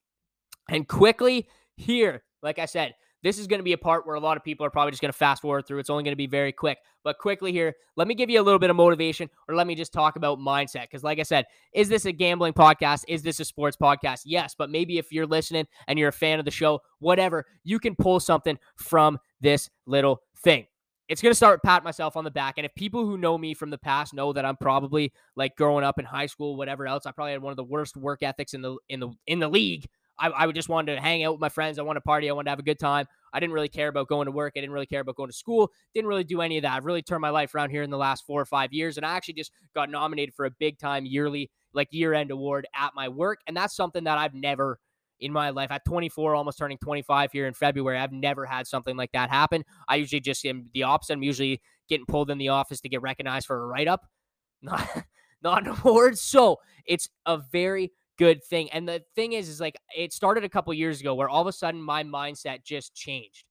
And 0.69 0.87
quickly 0.87 1.49
here, 1.76 2.23
like 2.42 2.59
I 2.59 2.66
said, 2.66 2.95
this 3.23 3.38
is 3.38 3.47
going 3.47 3.61
to 3.61 3.64
be 3.64 3.73
a 3.73 3.78
part 3.78 4.07
where 4.07 4.16
a 4.16 4.21
lot 4.21 4.37
of 4.37 4.42
people 4.42 4.66
are 4.66 4.71
probably 4.71 4.90
just 4.90 5.00
going 5.00 5.12
to 5.12 5.16
fast 5.16 5.42
forward 5.42 5.66
through. 5.66 5.78
It's 5.78 5.90
only 5.90 6.02
going 6.02 6.12
to 6.12 6.16
be 6.16 6.26
very 6.26 6.52
quick. 6.52 6.78
But 7.04 7.19
quickly 7.19 7.52
here, 7.52 7.75
let 7.97 8.09
me 8.09 8.14
give 8.14 8.31
you 8.31 8.40
a 8.40 8.42
little 8.42 8.59
bit 8.59 8.71
of 8.71 8.76
motivation 8.76 9.31
or 9.49 9.54
let 9.54 9.66
me 9.66 9.75
just 9.75 9.92
talk 9.92 10.16
about 10.16 10.38
mindset. 10.38 10.83
Because, 10.83 11.04
like 11.04 11.21
I 11.21 11.23
said, 11.23 11.47
is 11.73 11.88
this 11.88 12.04
a 12.04 12.12
gambling 12.12 12.52
podcast? 12.52 13.04
Is 13.09 13.23
this 13.23 13.38
a 13.40 13.45
sports 13.45 13.76
podcast? 13.76 14.23
Yes. 14.25 14.54
But 14.57 14.71
maybe 14.71 14.99
if 14.99 15.12
you're 15.12 15.26
listening 15.26 15.66
and 15.87 15.99
you're 15.99 16.09
a 16.09 16.12
fan 16.12 16.38
of 16.38 16.45
the 16.45 16.50
show, 16.50 16.81
whatever, 16.99 17.47
you 17.62 17.78
can 17.78 17.95
pull 17.95 18.19
something 18.19 18.59
from 18.76 19.19
this 19.40 19.71
little 19.87 20.23
thing. 20.38 20.66
It's 21.09 21.21
going 21.21 21.33
to 21.33 21.37
start 21.37 21.62
pat 21.62 21.85
myself 21.85 22.16
on 22.16 22.25
the 22.25 22.31
back. 22.31 22.54
And 22.57 22.64
if 22.64 22.75
people 22.75 23.04
who 23.04 23.19
know 23.19 23.37
me 23.37 23.54
from 23.54 23.71
the 23.71 23.78
past 23.78 24.14
know 24.14 24.33
that 24.33 24.45
I'm 24.45 24.57
probably 24.57 25.12
like 25.37 25.57
growing 25.57 25.85
up 25.85 25.99
in 25.99 26.04
high 26.04 26.26
school, 26.26 26.57
whatever 26.57 26.87
else, 26.87 27.07
I 27.07 27.12
probably 27.12 27.33
had 27.33 27.42
one 27.42 27.52
of 27.52 27.57
the 27.57 27.64
worst 27.64 27.97
work 27.97 28.23
ethics 28.23 28.54
in 28.54 28.62
the 28.62 28.76
in 28.88 29.00
the 29.00 29.11
in 29.26 29.38
the 29.38 29.49
league 29.49 29.87
I, 30.19 30.31
I 30.31 30.52
just 30.52 30.69
wanted 30.69 30.95
to 30.95 31.00
hang 31.00 31.25
out 31.25 31.33
with 31.33 31.40
my 31.40 31.49
friends. 31.49 31.78
I 31.78 31.83
wanted 31.83 32.00
to 32.00 32.04
party. 32.04 32.28
I 32.28 32.33
wanted 32.33 32.47
to 32.47 32.50
have 32.50 32.59
a 32.59 32.64
good 32.64 32.78
time. 32.78 33.07
I 33.33 33.40
didn't 33.40 33.54
really 33.54 33.69
care 33.69 33.88
about 33.88 34.09
going 34.09 34.26
to 34.26 34.33
work. 34.33 34.52
I 34.57 34.61
didn't 34.61 34.73
really 34.73 34.87
care 34.87 35.00
about 35.00 35.16
going 35.16 35.31
to 35.31 35.37
school. 35.37 35.71
Didn't 35.95 36.09
really 36.09 36.25
do 36.25 36.40
any 36.40 36.59
of 36.59 36.62
that. 36.62 36.75
I've 36.75 36.85
really 36.85 37.02
turned 37.02 37.23
my 37.23 37.31
life 37.31 37.54
around 37.54 37.71
here 37.71 37.83
in 37.83 37.90
the 37.90 37.97
last 37.97 38.26
four 38.26 38.40
or 38.40 38.45
five 38.45 38.73
years. 38.73 38.97
And 38.97 39.07
I 39.07 39.16
actually 39.16 39.35
just 39.35 39.52
got 39.75 39.90
nominated 39.90 40.35
for 40.35 40.45
a 40.45 40.50
big 40.50 40.78
time 40.78 41.07
yearly, 41.07 41.50
like 41.73 41.88
year 41.92 42.14
end 42.14 42.31
award 42.31 42.66
at 42.75 42.92
my 42.95 43.09
work. 43.09 43.40
And 43.47 43.57
that's 43.57 43.75
something 43.75 44.04
that 44.04 44.19
I've 44.19 44.35
never 44.35 44.78
in 45.23 45.33
my 45.33 45.50
life 45.50 45.71
at 45.71 45.85
24, 45.85 46.35
almost 46.35 46.59
turning 46.59 46.78
25 46.78 47.33
here 47.33 47.47
in 47.47 47.54
February. 47.54 47.99
I've 47.99 48.12
never 48.12 48.45
had 48.45 48.66
something 48.66 48.97
like 48.97 49.12
that 49.12 49.31
happen. 49.31 49.64
I 49.88 49.97
usually 49.97 50.21
just 50.21 50.45
am 50.45 50.69
the 50.75 50.83
opposite. 50.83 51.14
I'm 51.14 51.23
usually 51.23 51.62
getting 51.88 52.07
pulled 52.07 52.31
in 52.31 52.38
the 52.38 52.49
office 52.49 52.81
to 52.81 52.88
get 52.88 53.02
recognized 53.02 53.47
for 53.47 53.62
a 53.62 53.66
write 53.66 53.88
up, 53.88 54.04
not, 54.62 55.04
not 55.42 55.66
an 55.66 55.76
award. 55.78 56.19
So 56.19 56.59
it's 56.85 57.09
a 57.25 57.38
very 57.38 57.92
good 58.19 58.42
thing. 58.45 58.71
And 58.71 58.88
the 58.88 59.02
thing 59.14 59.33
is, 59.33 59.49
is 59.49 59.61
like 59.61 59.76
it 59.97 60.12
started 60.12 60.45
a 60.45 60.49
couple 60.49 60.73
years 60.75 61.00
ago 61.00 61.14
where 61.14 61.28
all 61.28 61.40
of 61.40 61.47
a 61.47 61.52
sudden 61.52 61.83
my 61.83 62.04
mindset 62.04 62.64
just 62.64 62.95
changed. 62.95 63.45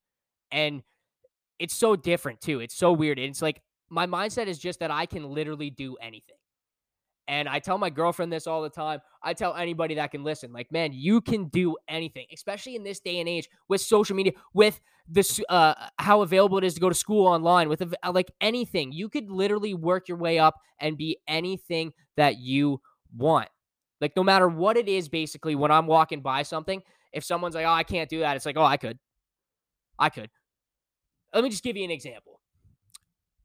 And 0.52 0.84
it's 1.60 1.76
so 1.76 1.96
different 1.96 2.42
too. 2.42 2.60
It's 2.60 2.76
so 2.76 2.92
weird. 2.92 3.20
It's 3.20 3.42
like 3.42 3.62
my 3.90 4.08
mindset 4.08 4.48
is 4.48 4.58
just 4.58 4.80
that 4.80 4.92
I 4.92 5.06
can 5.06 5.24
literally 5.24 5.70
do 5.70 5.96
anything. 5.98 6.36
And 7.28 7.48
I 7.48 7.60
tell 7.60 7.78
my 7.78 7.90
girlfriend 7.90 8.34
this 8.34 8.48
all 8.48 8.62
the 8.62 8.70
time. 8.70 9.00
I 9.24 9.34
tell 9.34 9.56
anybody 9.56 9.96
that 9.96 10.12
can 10.12 10.24
listen, 10.24 10.52
like, 10.52 10.72
man, 10.72 10.92
you 10.92 11.22
can 11.22 11.48
do 11.50 11.78
anything, 11.88 12.26
especially 12.34 12.76
in 12.76 12.84
this 12.84 13.00
day 13.00 13.20
and 13.20 13.30
age 13.30 13.48
with 13.70 13.80
social 13.80 14.16
media, 14.16 14.34
with 14.54 14.82
this, 15.08 15.40
uh, 15.48 15.76
how 15.98 16.24
available 16.24 16.58
it 16.58 16.64
is 16.64 16.74
to 16.74 16.82
go 16.82 16.90
to 16.90 16.96
school 16.96 17.28
online, 17.28 17.70
with 17.70 17.84
like 18.12 18.32
anything. 18.42 18.92
You 18.92 19.08
could 19.08 19.30
literally 19.30 19.74
work 19.74 20.10
your 20.10 20.18
way 20.18 20.40
up 20.40 20.56
and 20.80 20.98
be 20.98 21.20
anything 21.28 21.94
that 22.18 22.38
you 22.38 22.82
want. 23.16 23.48
Like 24.02 24.16
no 24.16 24.24
matter 24.24 24.48
what 24.50 24.78
it 24.78 24.90
is, 24.90 25.08
basically, 25.08 25.56
when 25.56 25.72
I'm 25.72 25.86
walking 25.86 26.22
by 26.22 26.42
something, 26.42 26.82
if 27.14 27.24
someone's 27.24 27.56
like, 27.56 27.66
"Oh, 27.66 27.72
I 27.72 27.84
can't 27.84 28.10
do 28.10 28.20
that," 28.20 28.36
it's 28.36 28.46
like, 28.46 28.58
"Oh, 28.58 28.64
I 28.64 28.78
could, 28.78 28.98
I 30.00 30.10
could." 30.10 30.30
Let 31.34 31.44
me 31.44 31.50
just 31.50 31.64
give 31.64 31.78
you 31.78 31.86
an 31.86 31.92
example. 31.92 32.42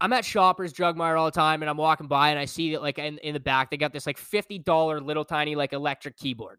I'm 0.01 0.13
at 0.13 0.25
Shoppers 0.25 0.73
Drug 0.73 0.97
Mart 0.97 1.17
all 1.17 1.27
the 1.27 1.31
time, 1.31 1.63
and 1.63 1.71
I'm 1.71 1.77
walking 1.77 2.09
by, 2.09 2.31
and 2.31 2.39
I 2.39 2.47
see 2.47 2.73
that 2.73 2.83
like 2.83 2.99
in, 2.99 3.19
in 3.19 3.35
the 3.35 3.41
back 3.41 3.71
they 3.71 3.77
got 3.77 3.93
this 3.93 4.07
like 4.07 4.19
fifty 4.19 4.59
dollar 4.59 5.01
little 5.01 5.25
tiny 5.25 5.55
like 5.55 5.75
electric 5.75 6.17
keyboard, 6.17 6.59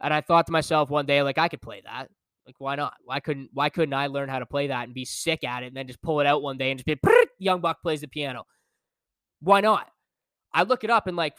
and 0.00 0.12
I 0.12 0.20
thought 0.20 0.46
to 0.46 0.52
myself 0.52 0.90
one 0.90 1.06
day 1.06 1.22
like 1.22 1.38
I 1.38 1.48
could 1.48 1.62
play 1.62 1.82
that. 1.84 2.08
Like 2.46 2.56
why 2.58 2.74
not? 2.74 2.94
Why 3.04 3.20
couldn't 3.20 3.50
Why 3.52 3.68
couldn't 3.68 3.94
I 3.94 4.08
learn 4.08 4.28
how 4.28 4.40
to 4.40 4.46
play 4.46 4.66
that 4.68 4.84
and 4.84 4.94
be 4.94 5.04
sick 5.04 5.44
at 5.44 5.62
it, 5.62 5.66
and 5.68 5.76
then 5.76 5.86
just 5.86 6.02
pull 6.02 6.20
it 6.20 6.26
out 6.26 6.42
one 6.42 6.58
day 6.58 6.72
and 6.72 6.78
just 6.78 6.86
be 6.86 6.98
Young 7.38 7.60
Buck 7.60 7.80
plays 7.80 8.00
the 8.00 8.08
piano? 8.08 8.44
Why 9.40 9.60
not? 9.60 9.88
I 10.52 10.64
look 10.64 10.82
it 10.82 10.90
up 10.90 11.06
and 11.06 11.16
like 11.16 11.36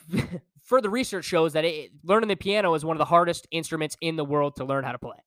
further 0.72 0.90
research 0.90 1.26
shows 1.26 1.52
that 1.52 1.66
it, 1.66 1.92
learning 2.02 2.30
the 2.30 2.36
piano 2.38 2.74
is 2.76 2.86
one 2.86 2.96
of 2.96 3.00
the 3.00 3.06
hardest 3.06 3.46
instruments 3.52 3.98
in 4.00 4.16
the 4.16 4.24
world 4.24 4.56
to 4.56 4.64
learn 4.64 4.86
how 4.86 4.94
to 4.94 4.98
play. 4.98 5.18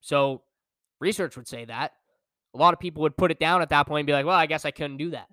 So, 0.00 0.42
research 1.00 1.36
would 1.36 1.48
say 1.48 1.64
that. 1.64 1.90
A 2.54 2.58
lot 2.58 2.72
of 2.72 2.78
people 2.78 3.02
would 3.02 3.16
put 3.16 3.32
it 3.32 3.40
down 3.40 3.60
at 3.60 3.70
that 3.70 3.88
point 3.88 4.02
and 4.02 4.06
be 4.06 4.12
like, 4.12 4.24
well, 4.24 4.36
I 4.36 4.46
guess 4.46 4.64
I 4.64 4.70
couldn't 4.70 4.98
do 4.98 5.10
that. 5.10 5.26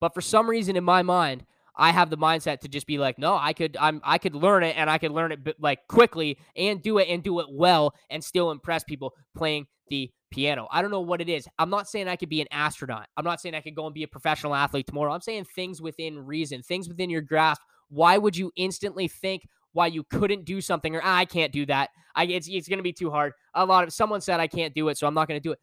But 0.00 0.14
for 0.14 0.22
some 0.22 0.48
reason 0.48 0.74
in 0.74 0.84
my 0.84 1.02
mind, 1.02 1.44
I 1.76 1.90
have 1.90 2.08
the 2.08 2.16
mindset 2.16 2.60
to 2.60 2.68
just 2.68 2.86
be 2.86 2.96
like, 2.96 3.18
no, 3.18 3.36
I 3.36 3.52
could, 3.52 3.76
I'm, 3.78 4.00
I 4.04 4.16
could 4.16 4.34
learn 4.34 4.62
it 4.62 4.74
and 4.78 4.88
I 4.88 4.96
could 4.96 5.12
learn 5.12 5.32
it 5.32 5.60
like 5.60 5.80
quickly 5.86 6.38
and 6.56 6.82
do 6.82 6.96
it 6.96 7.08
and 7.08 7.22
do 7.22 7.40
it 7.40 7.46
well 7.50 7.94
and 8.08 8.24
still 8.24 8.50
impress 8.50 8.84
people 8.84 9.12
playing 9.36 9.66
the 9.88 10.10
piano. 10.30 10.66
I 10.70 10.80
don't 10.80 10.90
know 10.90 11.02
what 11.02 11.20
it 11.20 11.28
is. 11.28 11.46
I'm 11.58 11.68
not 11.68 11.88
saying 11.88 12.08
I 12.08 12.16
could 12.16 12.30
be 12.30 12.40
an 12.40 12.48
astronaut. 12.50 13.06
I'm 13.18 13.24
not 13.24 13.42
saying 13.42 13.54
I 13.54 13.60
could 13.60 13.74
go 13.74 13.84
and 13.84 13.94
be 13.94 14.02
a 14.02 14.08
professional 14.08 14.54
athlete 14.54 14.86
tomorrow. 14.86 15.12
I'm 15.12 15.20
saying 15.20 15.44
things 15.44 15.82
within 15.82 16.24
reason, 16.24 16.62
things 16.62 16.88
within 16.88 17.10
your 17.10 17.20
grasp. 17.20 17.60
Why 17.92 18.18
would 18.18 18.36
you 18.36 18.50
instantly 18.56 19.06
think 19.06 19.46
why 19.72 19.86
you 19.86 20.04
couldn't 20.04 20.44
do 20.44 20.60
something 20.60 20.96
or 20.96 21.00
ah, 21.02 21.16
I 21.16 21.24
can't 21.24 21.52
do 21.52 21.66
that? 21.66 21.90
I 22.16 22.24
it's 22.24 22.48
it's 22.48 22.68
going 22.68 22.78
to 22.78 22.82
be 22.82 22.92
too 22.92 23.10
hard. 23.10 23.32
A 23.54 23.64
lot 23.64 23.84
of 23.84 23.92
someone 23.92 24.20
said 24.20 24.40
I 24.40 24.46
can't 24.46 24.74
do 24.74 24.88
it, 24.88 24.98
so 24.98 25.06
I'm 25.06 25.14
not 25.14 25.28
going 25.28 25.40
to 25.40 25.48
do 25.48 25.52
it 25.52 25.58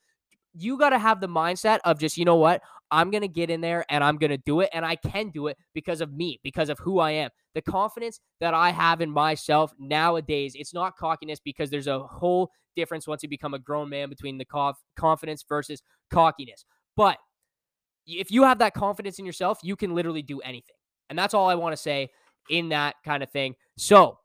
you 0.53 0.77
got 0.77 0.89
to 0.89 0.99
have 0.99 1.21
the 1.21 1.27
mindset 1.27 1.79
of 1.85 1.99
just, 1.99 2.17
you 2.17 2.25
know 2.25 2.35
what? 2.35 2.61
I'm 2.91 3.11
going 3.11 3.21
to 3.21 3.27
get 3.27 3.49
in 3.49 3.61
there 3.61 3.85
and 3.89 4.03
I'm 4.03 4.17
going 4.17 4.31
to 4.31 4.37
do 4.37 4.61
it. 4.61 4.69
And 4.73 4.85
I 4.85 4.95
can 4.95 5.29
do 5.29 5.47
it 5.47 5.57
because 5.73 6.01
of 6.01 6.11
me, 6.11 6.39
because 6.43 6.69
of 6.69 6.79
who 6.79 6.99
I 6.99 7.11
am. 7.11 7.29
The 7.53 7.61
confidence 7.61 8.19
that 8.39 8.53
I 8.53 8.71
have 8.71 9.01
in 9.01 9.11
myself 9.11 9.73
nowadays, 9.79 10.53
it's 10.55 10.73
not 10.73 10.97
cockiness 10.97 11.39
because 11.39 11.69
there's 11.69 11.87
a 11.87 11.99
whole 11.99 12.51
difference 12.75 13.07
once 13.07 13.21
you 13.23 13.29
become 13.29 13.53
a 13.53 13.59
grown 13.59 13.89
man 13.89 14.09
between 14.09 14.37
the 14.37 14.45
conf- 14.45 14.77
confidence 14.95 15.43
versus 15.47 15.81
cockiness. 16.11 16.65
But 16.95 17.17
if 18.07 18.31
you 18.31 18.43
have 18.43 18.59
that 18.59 18.73
confidence 18.73 19.19
in 19.19 19.25
yourself, 19.25 19.59
you 19.61 19.75
can 19.75 19.93
literally 19.93 20.23
do 20.23 20.39
anything. 20.41 20.75
And 21.09 21.17
that's 21.17 21.33
all 21.33 21.49
I 21.49 21.55
want 21.55 21.73
to 21.73 21.77
say 21.77 22.09
in 22.49 22.69
that 22.69 22.95
kind 23.03 23.23
of 23.23 23.29
thing. 23.29 23.55
So 23.77 24.19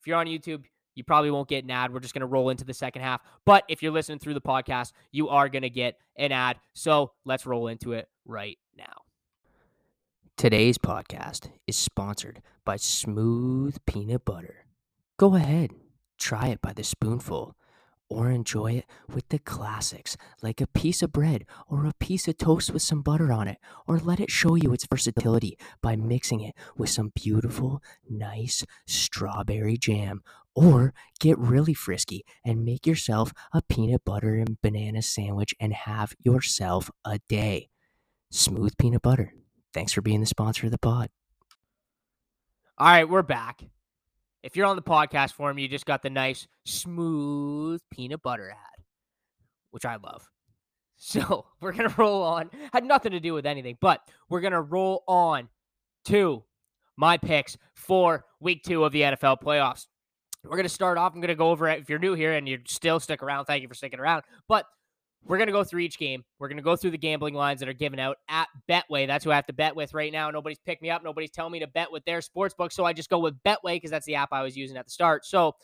if 0.00 0.06
you're 0.06 0.16
on 0.16 0.26
YouTube, 0.26 0.64
you 0.94 1.04
probably 1.04 1.30
won't 1.30 1.48
get 1.48 1.64
an 1.64 1.70
ad. 1.70 1.92
We're 1.92 2.00
just 2.00 2.14
going 2.14 2.20
to 2.20 2.26
roll 2.26 2.50
into 2.50 2.64
the 2.64 2.74
second 2.74 3.02
half. 3.02 3.22
But 3.46 3.64
if 3.68 3.82
you're 3.82 3.92
listening 3.92 4.18
through 4.18 4.34
the 4.34 4.40
podcast, 4.40 4.92
you 5.10 5.28
are 5.28 5.48
going 5.48 5.62
to 5.62 5.70
get 5.70 5.96
an 6.16 6.32
ad. 6.32 6.58
So 6.74 7.12
let's 7.24 7.46
roll 7.46 7.68
into 7.68 7.92
it 7.92 8.08
right 8.26 8.58
now. 8.76 9.02
Today's 10.36 10.78
podcast 10.78 11.50
is 11.66 11.76
sponsored 11.76 12.42
by 12.64 12.76
Smooth 12.76 13.76
Peanut 13.86 14.24
Butter. 14.24 14.66
Go 15.16 15.34
ahead, 15.36 15.70
try 16.18 16.48
it 16.48 16.60
by 16.60 16.72
the 16.72 16.82
spoonful 16.82 17.56
or 18.12 18.30
enjoy 18.30 18.72
it 18.72 18.84
with 19.12 19.28
the 19.28 19.38
classics 19.38 20.16
like 20.42 20.60
a 20.60 20.66
piece 20.66 21.02
of 21.02 21.12
bread 21.12 21.44
or 21.68 21.86
a 21.86 21.94
piece 21.98 22.28
of 22.28 22.38
toast 22.38 22.70
with 22.70 22.82
some 22.82 23.02
butter 23.02 23.32
on 23.32 23.48
it, 23.48 23.58
or 23.86 23.98
let 23.98 24.20
it 24.20 24.30
show 24.30 24.54
you 24.54 24.72
its 24.72 24.86
versatility 24.86 25.58
by 25.80 25.96
mixing 25.96 26.40
it 26.40 26.54
with 26.76 26.90
some 26.90 27.12
beautiful, 27.14 27.82
nice 28.08 28.64
strawberry 28.86 29.76
jam. 29.76 30.22
Or 30.54 30.92
get 31.18 31.38
really 31.38 31.72
frisky 31.72 32.26
and 32.44 32.64
make 32.64 32.86
yourself 32.86 33.32
a 33.54 33.62
peanut 33.62 34.04
butter 34.04 34.34
and 34.34 34.60
banana 34.60 35.00
sandwich 35.00 35.54
and 35.58 35.72
have 35.72 36.14
yourself 36.22 36.90
a 37.06 37.20
day. 37.26 37.70
Smooth 38.30 38.76
peanut 38.76 39.00
butter. 39.00 39.32
Thanks 39.72 39.94
for 39.94 40.02
being 40.02 40.20
the 40.20 40.26
sponsor 40.26 40.66
of 40.66 40.72
the 40.72 40.78
pod. 40.78 41.08
All 42.76 42.86
right, 42.86 43.08
we're 43.08 43.22
back. 43.22 43.64
If 44.42 44.56
you're 44.56 44.66
on 44.66 44.76
the 44.76 44.82
podcast 44.82 45.32
form, 45.32 45.58
you 45.58 45.68
just 45.68 45.86
got 45.86 46.02
the 46.02 46.10
nice, 46.10 46.46
smooth 46.64 47.80
peanut 47.90 48.22
butter 48.22 48.50
ad, 48.50 48.84
which 49.70 49.84
I 49.84 49.96
love. 49.96 50.28
So 51.04 51.46
we're 51.60 51.72
going 51.72 51.88
to 51.88 51.94
roll 51.96 52.22
on. 52.22 52.48
Had 52.72 52.84
nothing 52.84 53.10
to 53.10 53.18
do 53.18 53.34
with 53.34 53.44
anything, 53.44 53.76
but 53.80 54.00
we're 54.28 54.40
going 54.40 54.52
to 54.52 54.60
roll 54.60 55.02
on 55.08 55.48
to 56.04 56.44
my 56.96 57.18
picks 57.18 57.58
for 57.74 58.24
week 58.38 58.62
two 58.62 58.84
of 58.84 58.92
the 58.92 59.00
NFL 59.00 59.42
playoffs. 59.42 59.88
We're 60.44 60.50
going 60.50 60.62
to 60.62 60.68
start 60.68 60.98
off. 60.98 61.12
I'm 61.12 61.20
going 61.20 61.26
to 61.26 61.34
go 61.34 61.50
over 61.50 61.68
it. 61.68 61.80
If 61.80 61.90
you're 61.90 61.98
new 61.98 62.14
here 62.14 62.34
and 62.34 62.48
you 62.48 62.60
still 62.68 63.00
stick 63.00 63.20
around, 63.20 63.46
thank 63.46 63.62
you 63.62 63.68
for 63.68 63.74
sticking 63.74 63.98
around. 63.98 64.22
But 64.46 64.64
we're 65.24 65.36
going 65.36 65.46
to 65.46 65.52
go 65.52 65.64
through 65.64 65.80
each 65.80 65.98
game. 65.98 66.24
We're 66.38 66.48
going 66.48 66.56
to 66.56 66.62
go 66.62 66.74
through 66.76 66.90
the 66.90 66.98
gambling 66.98 67.34
lines 67.34 67.60
that 67.60 67.68
are 67.68 67.74
given 67.74 67.98
out 67.98 68.16
at 68.28 68.48
Betway. 68.68 69.06
That's 69.06 69.24
who 69.24 69.30
I 69.30 69.36
have 69.36 69.46
to 69.46 69.52
bet 69.52 69.76
with 69.76 69.94
right 69.94 70.12
now. 70.12 70.30
Nobody's 70.30 70.58
picked 70.58 70.82
me 70.82 70.90
up. 70.90 71.04
Nobody's 71.04 71.30
telling 71.30 71.52
me 71.52 71.60
to 71.60 71.66
bet 71.66 71.92
with 71.92 72.04
their 72.04 72.20
sports 72.20 72.54
book. 72.54 72.72
So 72.72 72.84
I 72.84 72.92
just 72.92 73.08
go 73.08 73.18
with 73.20 73.40
Betway 73.44 73.76
because 73.76 73.90
that's 73.90 74.06
the 74.06 74.16
app 74.16 74.30
I 74.32 74.42
was 74.42 74.56
using 74.56 74.76
at 74.76 74.84
the 74.84 74.90
start. 74.90 75.24
So 75.24 75.54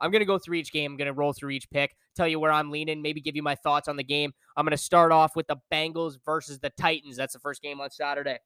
I'm 0.00 0.10
going 0.10 0.20
to 0.20 0.26
go 0.26 0.38
through 0.38 0.56
each 0.56 0.72
game. 0.72 0.92
I'm 0.92 0.96
going 0.96 1.06
to 1.06 1.12
roll 1.12 1.32
through 1.32 1.50
each 1.50 1.70
pick, 1.70 1.94
tell 2.16 2.26
you 2.26 2.40
where 2.40 2.50
I'm 2.50 2.70
leaning, 2.70 3.02
maybe 3.02 3.20
give 3.20 3.36
you 3.36 3.42
my 3.42 3.54
thoughts 3.54 3.86
on 3.86 3.96
the 3.96 4.04
game. 4.04 4.32
I'm 4.56 4.64
going 4.64 4.72
to 4.72 4.76
start 4.76 5.12
off 5.12 5.36
with 5.36 5.46
the 5.46 5.56
Bengals 5.72 6.16
versus 6.24 6.58
the 6.58 6.70
Titans. 6.70 7.16
That's 7.16 7.34
the 7.34 7.38
first 7.38 7.62
game 7.62 7.80
on 7.80 7.90
Saturday. 7.90 8.38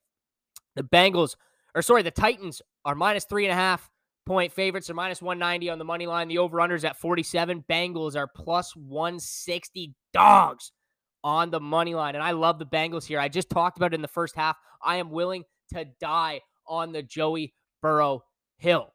The 0.76 0.82
Bengals, 0.82 1.36
or 1.74 1.80
sorry, 1.82 2.02
the 2.02 2.10
Titans 2.10 2.60
are 2.84 2.94
minus 2.94 3.24
three 3.24 3.46
and 3.46 3.52
a 3.52 3.56
half 3.56 3.90
point 4.28 4.52
favorites 4.52 4.90
are 4.90 4.94
minus 4.94 5.22
190 5.22 5.70
on 5.70 5.78
the 5.78 5.84
money 5.84 6.06
line. 6.06 6.28
The 6.28 6.38
over 6.38 6.58
unders 6.58 6.84
at 6.84 7.00
47. 7.00 7.64
Bengals 7.68 8.14
are 8.14 8.28
plus 8.28 8.76
160 8.76 9.94
dogs 10.12 10.70
on 11.24 11.50
the 11.50 11.58
money 11.58 11.94
line. 11.94 12.14
And 12.14 12.22
I 12.22 12.32
love 12.32 12.58
the 12.58 12.66
Bengals 12.66 13.04
here. 13.04 13.18
I 13.18 13.28
just 13.28 13.48
talked 13.50 13.78
about 13.78 13.92
it 13.92 13.96
in 13.96 14.02
the 14.02 14.08
first 14.08 14.36
half. 14.36 14.56
I 14.84 14.96
am 14.96 15.10
willing 15.10 15.44
to 15.72 15.86
die 15.98 16.42
on 16.66 16.92
the 16.92 17.02
Joey 17.02 17.54
Burrow 17.80 18.22
hill. 18.58 18.92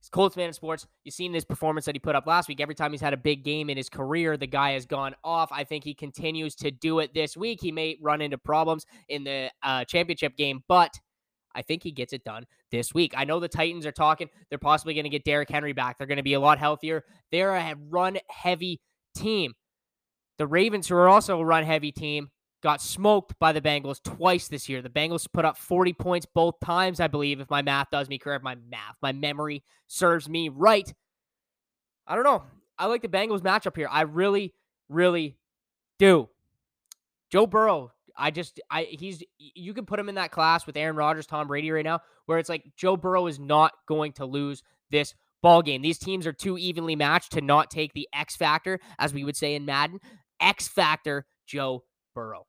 He's 0.00 0.08
Colts 0.08 0.36
man 0.36 0.48
in 0.48 0.52
sports. 0.52 0.86
You've 1.04 1.14
seen 1.14 1.30
this 1.32 1.44
performance 1.44 1.84
that 1.84 1.94
he 1.94 2.00
put 2.00 2.16
up 2.16 2.26
last 2.26 2.48
week. 2.48 2.60
Every 2.60 2.74
time 2.74 2.90
he's 2.90 3.00
had 3.00 3.12
a 3.12 3.18
big 3.18 3.44
game 3.44 3.70
in 3.70 3.76
his 3.76 3.88
career, 3.88 4.36
the 4.36 4.48
guy 4.48 4.72
has 4.72 4.86
gone 4.86 5.14
off. 5.22 5.52
I 5.52 5.62
think 5.62 5.84
he 5.84 5.94
continues 5.94 6.56
to 6.56 6.70
do 6.70 6.98
it 6.98 7.14
this 7.14 7.36
week. 7.36 7.60
He 7.60 7.70
may 7.70 7.98
run 8.00 8.20
into 8.20 8.38
problems 8.38 8.84
in 9.08 9.22
the 9.22 9.50
uh, 9.62 9.84
championship 9.84 10.36
game, 10.36 10.64
but 10.66 10.98
I 11.54 11.62
think 11.62 11.82
he 11.82 11.90
gets 11.90 12.12
it 12.12 12.24
done 12.24 12.46
this 12.70 12.94
week. 12.94 13.14
I 13.16 13.24
know 13.24 13.40
the 13.40 13.48
Titans 13.48 13.86
are 13.86 13.92
talking. 13.92 14.28
They're 14.48 14.58
possibly 14.58 14.94
going 14.94 15.04
to 15.04 15.10
get 15.10 15.24
Derrick 15.24 15.50
Henry 15.50 15.72
back. 15.72 15.98
They're 15.98 16.06
going 16.06 16.16
to 16.16 16.22
be 16.22 16.34
a 16.34 16.40
lot 16.40 16.58
healthier. 16.58 17.04
They're 17.30 17.54
a 17.54 17.74
run 17.88 18.18
heavy 18.28 18.80
team. 19.14 19.54
The 20.38 20.46
Ravens, 20.46 20.88
who 20.88 20.94
are 20.96 21.08
also 21.08 21.38
a 21.38 21.44
run 21.44 21.64
heavy 21.64 21.92
team, 21.92 22.30
got 22.62 22.80
smoked 22.80 23.34
by 23.38 23.52
the 23.52 23.60
Bengals 23.60 24.02
twice 24.02 24.48
this 24.48 24.68
year. 24.68 24.82
The 24.82 24.88
Bengals 24.88 25.26
put 25.32 25.44
up 25.44 25.58
40 25.58 25.92
points 25.94 26.26
both 26.32 26.54
times, 26.60 27.00
I 27.00 27.08
believe, 27.08 27.40
if 27.40 27.50
my 27.50 27.62
math 27.62 27.90
does 27.90 28.08
me 28.08 28.18
correct. 28.18 28.44
My 28.44 28.56
math, 28.70 28.96
my 29.02 29.12
memory 29.12 29.62
serves 29.88 30.28
me 30.28 30.48
right. 30.48 30.92
I 32.06 32.14
don't 32.14 32.24
know. 32.24 32.44
I 32.78 32.86
like 32.86 33.02
the 33.02 33.08
Bengals 33.08 33.42
matchup 33.42 33.76
here. 33.76 33.88
I 33.90 34.02
really, 34.02 34.54
really 34.88 35.36
do. 35.98 36.28
Joe 37.30 37.46
Burrow 37.46 37.92
I 38.16 38.30
just 38.30 38.60
I 38.70 38.84
he's 38.90 39.22
you 39.38 39.74
can 39.74 39.86
put 39.86 39.98
him 39.98 40.08
in 40.08 40.16
that 40.16 40.30
class 40.30 40.66
with 40.66 40.76
Aaron 40.76 40.96
Rodgers, 40.96 41.26
Tom 41.26 41.48
Brady 41.48 41.70
right 41.70 41.84
now, 41.84 42.00
where 42.26 42.38
it's 42.38 42.48
like 42.48 42.64
Joe 42.76 42.96
Burrow 42.96 43.26
is 43.26 43.38
not 43.38 43.72
going 43.86 44.12
to 44.14 44.26
lose 44.26 44.62
this 44.90 45.14
ball 45.42 45.62
game. 45.62 45.82
These 45.82 45.98
teams 45.98 46.26
are 46.26 46.32
too 46.32 46.56
evenly 46.58 46.96
matched 46.96 47.32
to 47.32 47.40
not 47.40 47.70
take 47.70 47.92
the 47.92 48.08
X 48.14 48.36
factor, 48.36 48.78
as 48.98 49.12
we 49.12 49.24
would 49.24 49.36
say 49.36 49.54
in 49.54 49.64
Madden. 49.64 50.00
X 50.40 50.68
factor, 50.68 51.26
Joe 51.46 51.84
Burrow. 52.14 52.46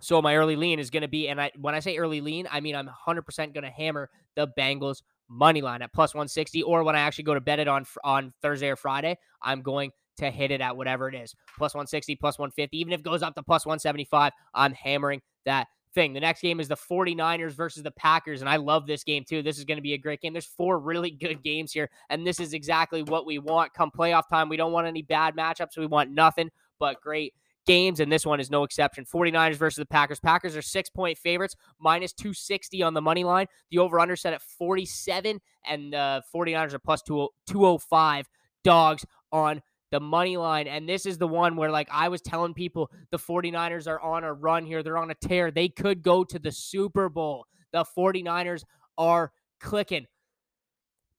So 0.00 0.20
my 0.20 0.36
early 0.36 0.56
lean 0.56 0.78
is 0.78 0.90
going 0.90 1.02
to 1.02 1.08
be, 1.08 1.28
and 1.28 1.40
I 1.40 1.50
when 1.58 1.74
I 1.74 1.80
say 1.80 1.96
early 1.96 2.20
lean, 2.20 2.46
I 2.50 2.60
mean 2.60 2.76
I'm 2.76 2.90
100% 3.06 3.24
going 3.54 3.64
to 3.64 3.70
hammer 3.70 4.10
the 4.36 4.48
Bengals 4.58 5.02
money 5.28 5.62
line 5.62 5.82
at 5.82 5.92
plus 5.92 6.14
160, 6.14 6.62
or 6.62 6.84
when 6.84 6.94
I 6.94 7.00
actually 7.00 7.24
go 7.24 7.34
to 7.34 7.40
bet 7.40 7.58
it 7.58 7.68
on 7.68 7.86
on 8.02 8.32
Thursday 8.42 8.68
or 8.68 8.76
Friday, 8.76 9.16
I'm 9.42 9.62
going 9.62 9.92
to 10.18 10.30
hit 10.30 10.50
it 10.50 10.60
at 10.60 10.76
whatever 10.76 11.08
it 11.08 11.14
is 11.14 11.34
plus 11.56 11.74
160, 11.74 12.16
plus 12.16 12.38
150. 12.38 12.76
Even 12.78 12.92
if 12.92 13.00
it 13.00 13.04
goes 13.04 13.22
up 13.22 13.34
to 13.34 13.42
plus 13.42 13.66
175, 13.66 14.32
I'm 14.54 14.72
hammering 14.72 15.20
that 15.44 15.68
thing. 15.94 16.12
The 16.12 16.20
next 16.20 16.40
game 16.40 16.60
is 16.60 16.68
the 16.68 16.76
49ers 16.76 17.52
versus 17.52 17.82
the 17.82 17.90
Packers. 17.92 18.40
And 18.40 18.50
I 18.50 18.56
love 18.56 18.86
this 18.86 19.04
game 19.04 19.24
too. 19.26 19.42
This 19.42 19.58
is 19.58 19.64
going 19.64 19.78
to 19.78 19.82
be 19.82 19.94
a 19.94 19.98
great 19.98 20.20
game. 20.20 20.32
There's 20.32 20.44
four 20.44 20.78
really 20.78 21.10
good 21.22 21.42
games 21.42 21.72
here. 21.72 21.88
And 22.10 22.26
this 22.26 22.40
is 22.40 22.52
exactly 22.52 23.02
what 23.02 23.26
we 23.26 23.38
want 23.38 23.72
come 23.72 23.90
playoff 23.90 24.28
time. 24.28 24.48
We 24.48 24.56
don't 24.56 24.72
want 24.72 24.86
any 24.86 25.02
bad 25.02 25.36
matchups. 25.36 25.78
We 25.78 25.86
want 25.86 26.10
nothing 26.10 26.50
but 26.78 27.00
great 27.00 27.34
games. 27.66 28.00
And 28.00 28.12
this 28.12 28.26
one 28.26 28.40
is 28.40 28.50
no 28.50 28.64
exception. 28.64 29.06
49ers 29.06 29.54
versus 29.54 29.78
the 29.78 29.86
Packers. 29.86 30.20
Packers 30.20 30.56
are 30.56 30.62
six 30.62 30.90
point 30.90 31.16
favorites, 31.16 31.56
minus 31.78 32.12
260 32.12 32.82
on 32.82 32.94
the 32.94 33.00
money 33.00 33.24
line. 33.24 33.46
The 33.70 33.78
over 33.78 34.00
under 34.00 34.16
set 34.16 34.34
at 34.34 34.42
47. 34.42 35.40
And 35.66 35.92
the 35.92 36.22
49ers 36.34 36.74
are 36.74 36.78
plus 36.78 37.02
205 37.02 38.28
dogs 38.64 39.06
on 39.32 39.62
the 39.94 40.00
money 40.00 40.36
line. 40.36 40.66
And 40.66 40.88
this 40.88 41.06
is 41.06 41.18
the 41.18 41.28
one 41.28 41.54
where, 41.54 41.70
like, 41.70 41.86
I 41.88 42.08
was 42.08 42.20
telling 42.20 42.52
people 42.52 42.90
the 43.12 43.16
49ers 43.16 43.86
are 43.86 44.00
on 44.00 44.24
a 44.24 44.32
run 44.32 44.66
here. 44.66 44.82
They're 44.82 44.98
on 44.98 45.12
a 45.12 45.14
tear. 45.14 45.52
They 45.52 45.68
could 45.68 46.02
go 46.02 46.24
to 46.24 46.36
the 46.36 46.50
Super 46.50 47.08
Bowl. 47.08 47.46
The 47.72 47.84
49ers 47.96 48.64
are 48.98 49.30
clicking. 49.60 50.06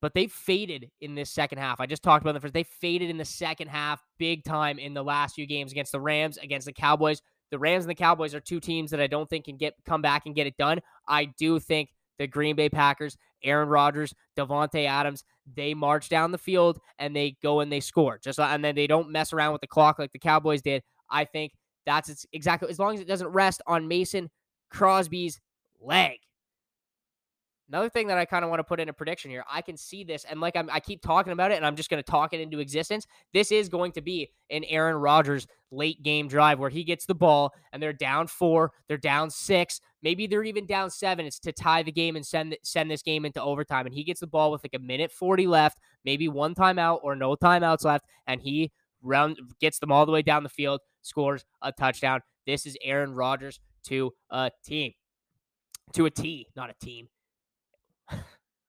But 0.02 0.14
they 0.14 0.28
faded 0.28 0.92
in 1.00 1.16
this 1.16 1.32
second 1.32 1.60
half. 1.60 1.80
I 1.80 1.86
just 1.86 2.04
talked 2.04 2.22
about 2.22 2.34
the 2.34 2.42
first. 2.42 2.54
They 2.54 2.64
faded 2.64 3.10
in 3.10 3.16
the 3.16 3.24
second 3.24 3.70
half 3.70 4.04
big 4.18 4.44
time 4.44 4.78
in 4.78 4.94
the 4.94 5.04
last 5.04 5.36
few 5.36 5.46
games 5.48 5.72
against 5.72 5.94
the 5.94 6.02
Rams, 6.02 6.38
against 6.38 6.68
the 6.68 6.74
Cowboys. 6.74 7.22
The 7.52 7.60
Rams 7.60 7.86
and 7.86 7.90
the 7.90 7.96
Cowboys 7.96 8.36
are 8.36 8.42
two 8.42 8.60
teams 8.60 8.92
that 8.92 9.00
I 9.00 9.08
don't 9.08 9.30
think 9.30 9.46
can 9.46 9.56
get 9.56 9.76
come 9.86 10.02
back 10.02 10.26
and 10.26 10.36
get 10.36 10.48
it 10.48 10.58
done. 10.58 10.82
I 11.08 11.26
do 11.26 11.62
think 11.62 11.92
the 12.20 12.28
Green 12.28 12.58
Bay 12.58 12.68
Packers, 12.68 13.18
Aaron 13.42 13.70
Rodgers, 13.70 14.14
Davante 14.38 14.86
Adams, 14.86 15.24
they 15.54 15.74
march 15.74 16.10
down 16.10 16.32
the 16.32 16.38
field 16.38 16.80
and 17.00 17.16
they 17.16 17.36
go 17.44 17.60
and 17.60 17.72
they 17.72 17.80
score. 17.80 18.20
Just 18.24 18.40
and 18.40 18.64
then 18.64 18.76
they 18.76 18.88
don't 18.88 19.10
mess 19.10 19.34
around 19.34 19.54
with 19.54 19.62
the 19.62 19.68
clock 19.68 20.00
like 20.00 20.12
the 20.12 20.20
Cowboys 20.20 20.62
did. 20.62 20.84
I 21.10 21.26
think 21.26 21.54
that's 21.86 22.26
exactly 22.34 22.70
as 22.70 22.80
long 22.80 22.96
as 22.96 23.02
it 23.02 23.08
doesn't 23.08 23.28
rest 23.28 23.62
on 23.68 23.88
Mason 23.88 24.30
Crosby's 24.72 25.40
leg. 25.80 26.18
Another 27.68 27.90
thing 27.90 28.08
that 28.08 28.18
I 28.18 28.26
kind 28.26 28.44
of 28.44 28.50
want 28.50 28.60
to 28.60 28.64
put 28.64 28.80
in 28.80 28.90
a 28.90 28.94
prediction 28.94 29.32
here, 29.32 29.44
I 29.50 29.62
can 29.62 29.76
see 29.76 30.04
this, 30.04 30.24
and 30.24 30.40
like 30.40 30.56
I'm, 30.56 30.70
i 30.72 30.80
keep 30.80 31.02
talking 31.02 31.34
about 31.34 31.52
it, 31.52 31.56
and 31.56 31.66
I'm 31.66 31.76
just 31.76 31.90
going 31.90 32.02
to 32.02 32.10
talk 32.10 32.34
it 32.34 32.40
into 32.40 32.60
existence. 32.60 33.08
This 33.34 33.52
is 33.52 33.70
going 33.70 33.92
to 33.94 34.02
be 34.02 34.30
an 34.52 34.64
Aaron 34.66 34.98
Rodgers 34.98 35.48
late 35.72 36.04
game 36.04 36.28
drive 36.28 36.60
where 36.60 36.70
he 36.70 36.84
gets 36.84 37.06
the 37.06 37.16
ball 37.16 37.52
and 37.74 37.82
they're 37.82 37.92
down 37.92 38.28
four, 38.28 38.72
they're 38.88 38.98
down 38.98 39.30
six, 39.30 39.82
Maybe 40.06 40.28
they're 40.28 40.44
even 40.44 40.68
down 40.68 40.92
seven. 40.92 41.26
It's 41.26 41.40
to 41.40 41.52
tie 41.52 41.82
the 41.82 41.92
game 41.92 42.16
and 42.16 42.24
send 42.24 42.56
send 42.62 42.92
this 42.92 43.02
game 43.02 43.26
into 43.26 43.42
overtime. 43.42 43.88
And 43.88 43.96
he 43.96 44.04
gets 44.04 44.20
the 44.20 44.28
ball 44.28 44.52
with 44.52 44.64
like 44.64 44.76
a 44.76 44.80
minute 44.80 45.12
40 45.12 45.48
left, 45.48 45.80
maybe 46.06 46.28
one 46.28 46.54
timeout 46.54 47.00
or 47.02 47.16
no 47.16 47.36
timeouts 47.36 47.84
left, 47.84 48.06
and 48.28 48.40
he 48.40 48.72
round 49.02 49.40
gets 49.60 49.80
them 49.80 49.92
all 49.92 50.06
the 50.06 50.12
way 50.12 50.22
down 50.22 50.44
the 50.44 50.50
field, 50.50 50.82
scores 51.02 51.44
a 51.64 51.72
touchdown. 51.72 52.22
This 52.46 52.68
is 52.68 52.78
Aaron 52.84 53.16
Rodgers 53.16 53.60
to 53.86 54.14
a 54.30 54.52
team. 54.64 54.92
To 55.94 56.06
a 56.06 56.12
T, 56.12 56.50
not 56.56 56.70
a 56.70 56.76
team. 56.86 57.08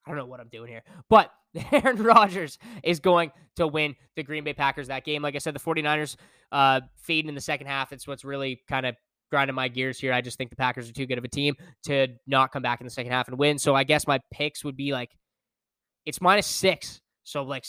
I 0.06 0.10
don't 0.10 0.18
know 0.18 0.26
what 0.26 0.40
I'm 0.40 0.48
doing 0.48 0.68
here. 0.68 0.82
But 1.10 1.32
Aaron 1.72 2.02
Rodgers 2.02 2.58
is 2.84 3.00
going 3.00 3.32
to 3.56 3.66
win 3.66 3.96
the 4.14 4.22
Green 4.22 4.44
Bay 4.44 4.54
Packers 4.54 4.88
that 4.88 5.04
game. 5.04 5.22
Like 5.22 5.34
I 5.34 5.38
said, 5.38 5.54
the 5.54 5.60
49ers 5.60 6.16
uh, 6.52 6.80
fading 6.96 7.28
in 7.28 7.34
the 7.34 7.40
second 7.40 7.66
half. 7.66 7.92
It's 7.92 8.06
what's 8.06 8.24
really 8.24 8.62
kind 8.68 8.86
of 8.86 8.94
grinding 9.30 9.54
my 9.54 9.68
gears 9.68 9.98
here. 9.98 10.12
I 10.12 10.20
just 10.20 10.38
think 10.38 10.50
the 10.50 10.56
Packers 10.56 10.88
are 10.88 10.92
too 10.92 11.06
good 11.06 11.18
of 11.18 11.24
a 11.24 11.28
team 11.28 11.54
to 11.84 12.08
not 12.26 12.52
come 12.52 12.62
back 12.62 12.80
in 12.80 12.86
the 12.86 12.90
second 12.90 13.12
half 13.12 13.28
and 13.28 13.38
win. 13.38 13.58
So 13.58 13.74
I 13.74 13.84
guess 13.84 14.06
my 14.06 14.20
picks 14.32 14.64
would 14.64 14.76
be 14.76 14.92
like 14.92 15.10
it's 16.04 16.20
minus 16.20 16.46
six. 16.46 17.00
So 17.24 17.42
like 17.42 17.64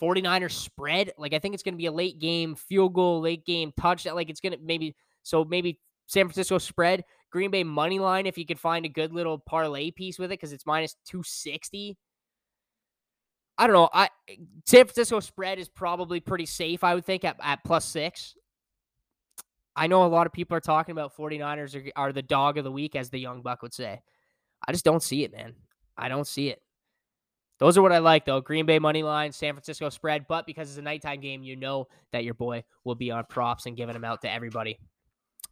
49ers 0.00 0.52
spread. 0.52 1.12
Like 1.18 1.34
I 1.34 1.38
think 1.38 1.54
it's 1.54 1.62
going 1.62 1.74
to 1.74 1.78
be 1.78 1.86
a 1.86 1.92
late 1.92 2.18
game 2.18 2.54
field 2.54 2.94
goal, 2.94 3.20
late 3.20 3.44
game 3.44 3.72
touchdown. 3.78 4.14
Like 4.14 4.30
it's 4.30 4.40
going 4.40 4.52
to 4.52 4.58
maybe 4.62 4.96
so 5.22 5.44
maybe 5.44 5.78
San 6.06 6.26
Francisco 6.26 6.58
spread, 6.58 7.04
Green 7.34 7.50
Bay 7.50 7.64
money 7.64 7.98
line 7.98 8.26
if 8.26 8.38
you 8.38 8.46
could 8.46 8.60
find 8.60 8.86
a 8.86 8.88
good 8.88 9.12
little 9.12 9.40
parlay 9.40 9.90
piece 9.90 10.20
with 10.20 10.30
it 10.30 10.38
because 10.38 10.52
it's 10.52 10.64
minus 10.64 10.94
260. 11.06 11.98
I 13.58 13.66
don't 13.66 13.74
know. 13.74 13.88
I 13.92 14.08
San 14.66 14.84
Francisco 14.84 15.18
spread 15.18 15.58
is 15.58 15.68
probably 15.68 16.20
pretty 16.20 16.46
safe, 16.46 16.84
I 16.84 16.94
would 16.94 17.04
think, 17.04 17.24
at, 17.24 17.36
at 17.42 17.64
plus 17.64 17.86
six. 17.86 18.36
I 19.74 19.88
know 19.88 20.04
a 20.04 20.06
lot 20.06 20.28
of 20.28 20.32
people 20.32 20.56
are 20.56 20.60
talking 20.60 20.92
about 20.92 21.16
49ers 21.16 21.74
are, 21.74 21.90
are 21.96 22.12
the 22.12 22.22
dog 22.22 22.56
of 22.56 22.62
the 22.62 22.70
week, 22.70 22.94
as 22.94 23.10
the 23.10 23.18
young 23.18 23.42
buck 23.42 23.62
would 23.62 23.74
say. 23.74 24.00
I 24.68 24.70
just 24.70 24.84
don't 24.84 25.02
see 25.02 25.24
it, 25.24 25.32
man. 25.32 25.54
I 25.98 26.08
don't 26.08 26.28
see 26.28 26.50
it. 26.50 26.62
Those 27.58 27.76
are 27.76 27.82
what 27.82 27.90
I 27.90 27.98
like, 27.98 28.26
though. 28.26 28.42
Green 28.42 28.64
Bay 28.64 28.78
money 28.78 29.02
line, 29.02 29.32
San 29.32 29.54
Francisco 29.54 29.88
spread. 29.88 30.26
But 30.28 30.46
because 30.46 30.70
it's 30.70 30.78
a 30.78 30.82
nighttime 30.82 31.20
game, 31.20 31.42
you 31.42 31.56
know 31.56 31.88
that 32.12 32.22
your 32.22 32.34
boy 32.34 32.62
will 32.84 32.94
be 32.94 33.10
on 33.10 33.24
props 33.28 33.66
and 33.66 33.76
giving 33.76 33.94
them 33.94 34.04
out 34.04 34.22
to 34.22 34.30
everybody. 34.30 34.78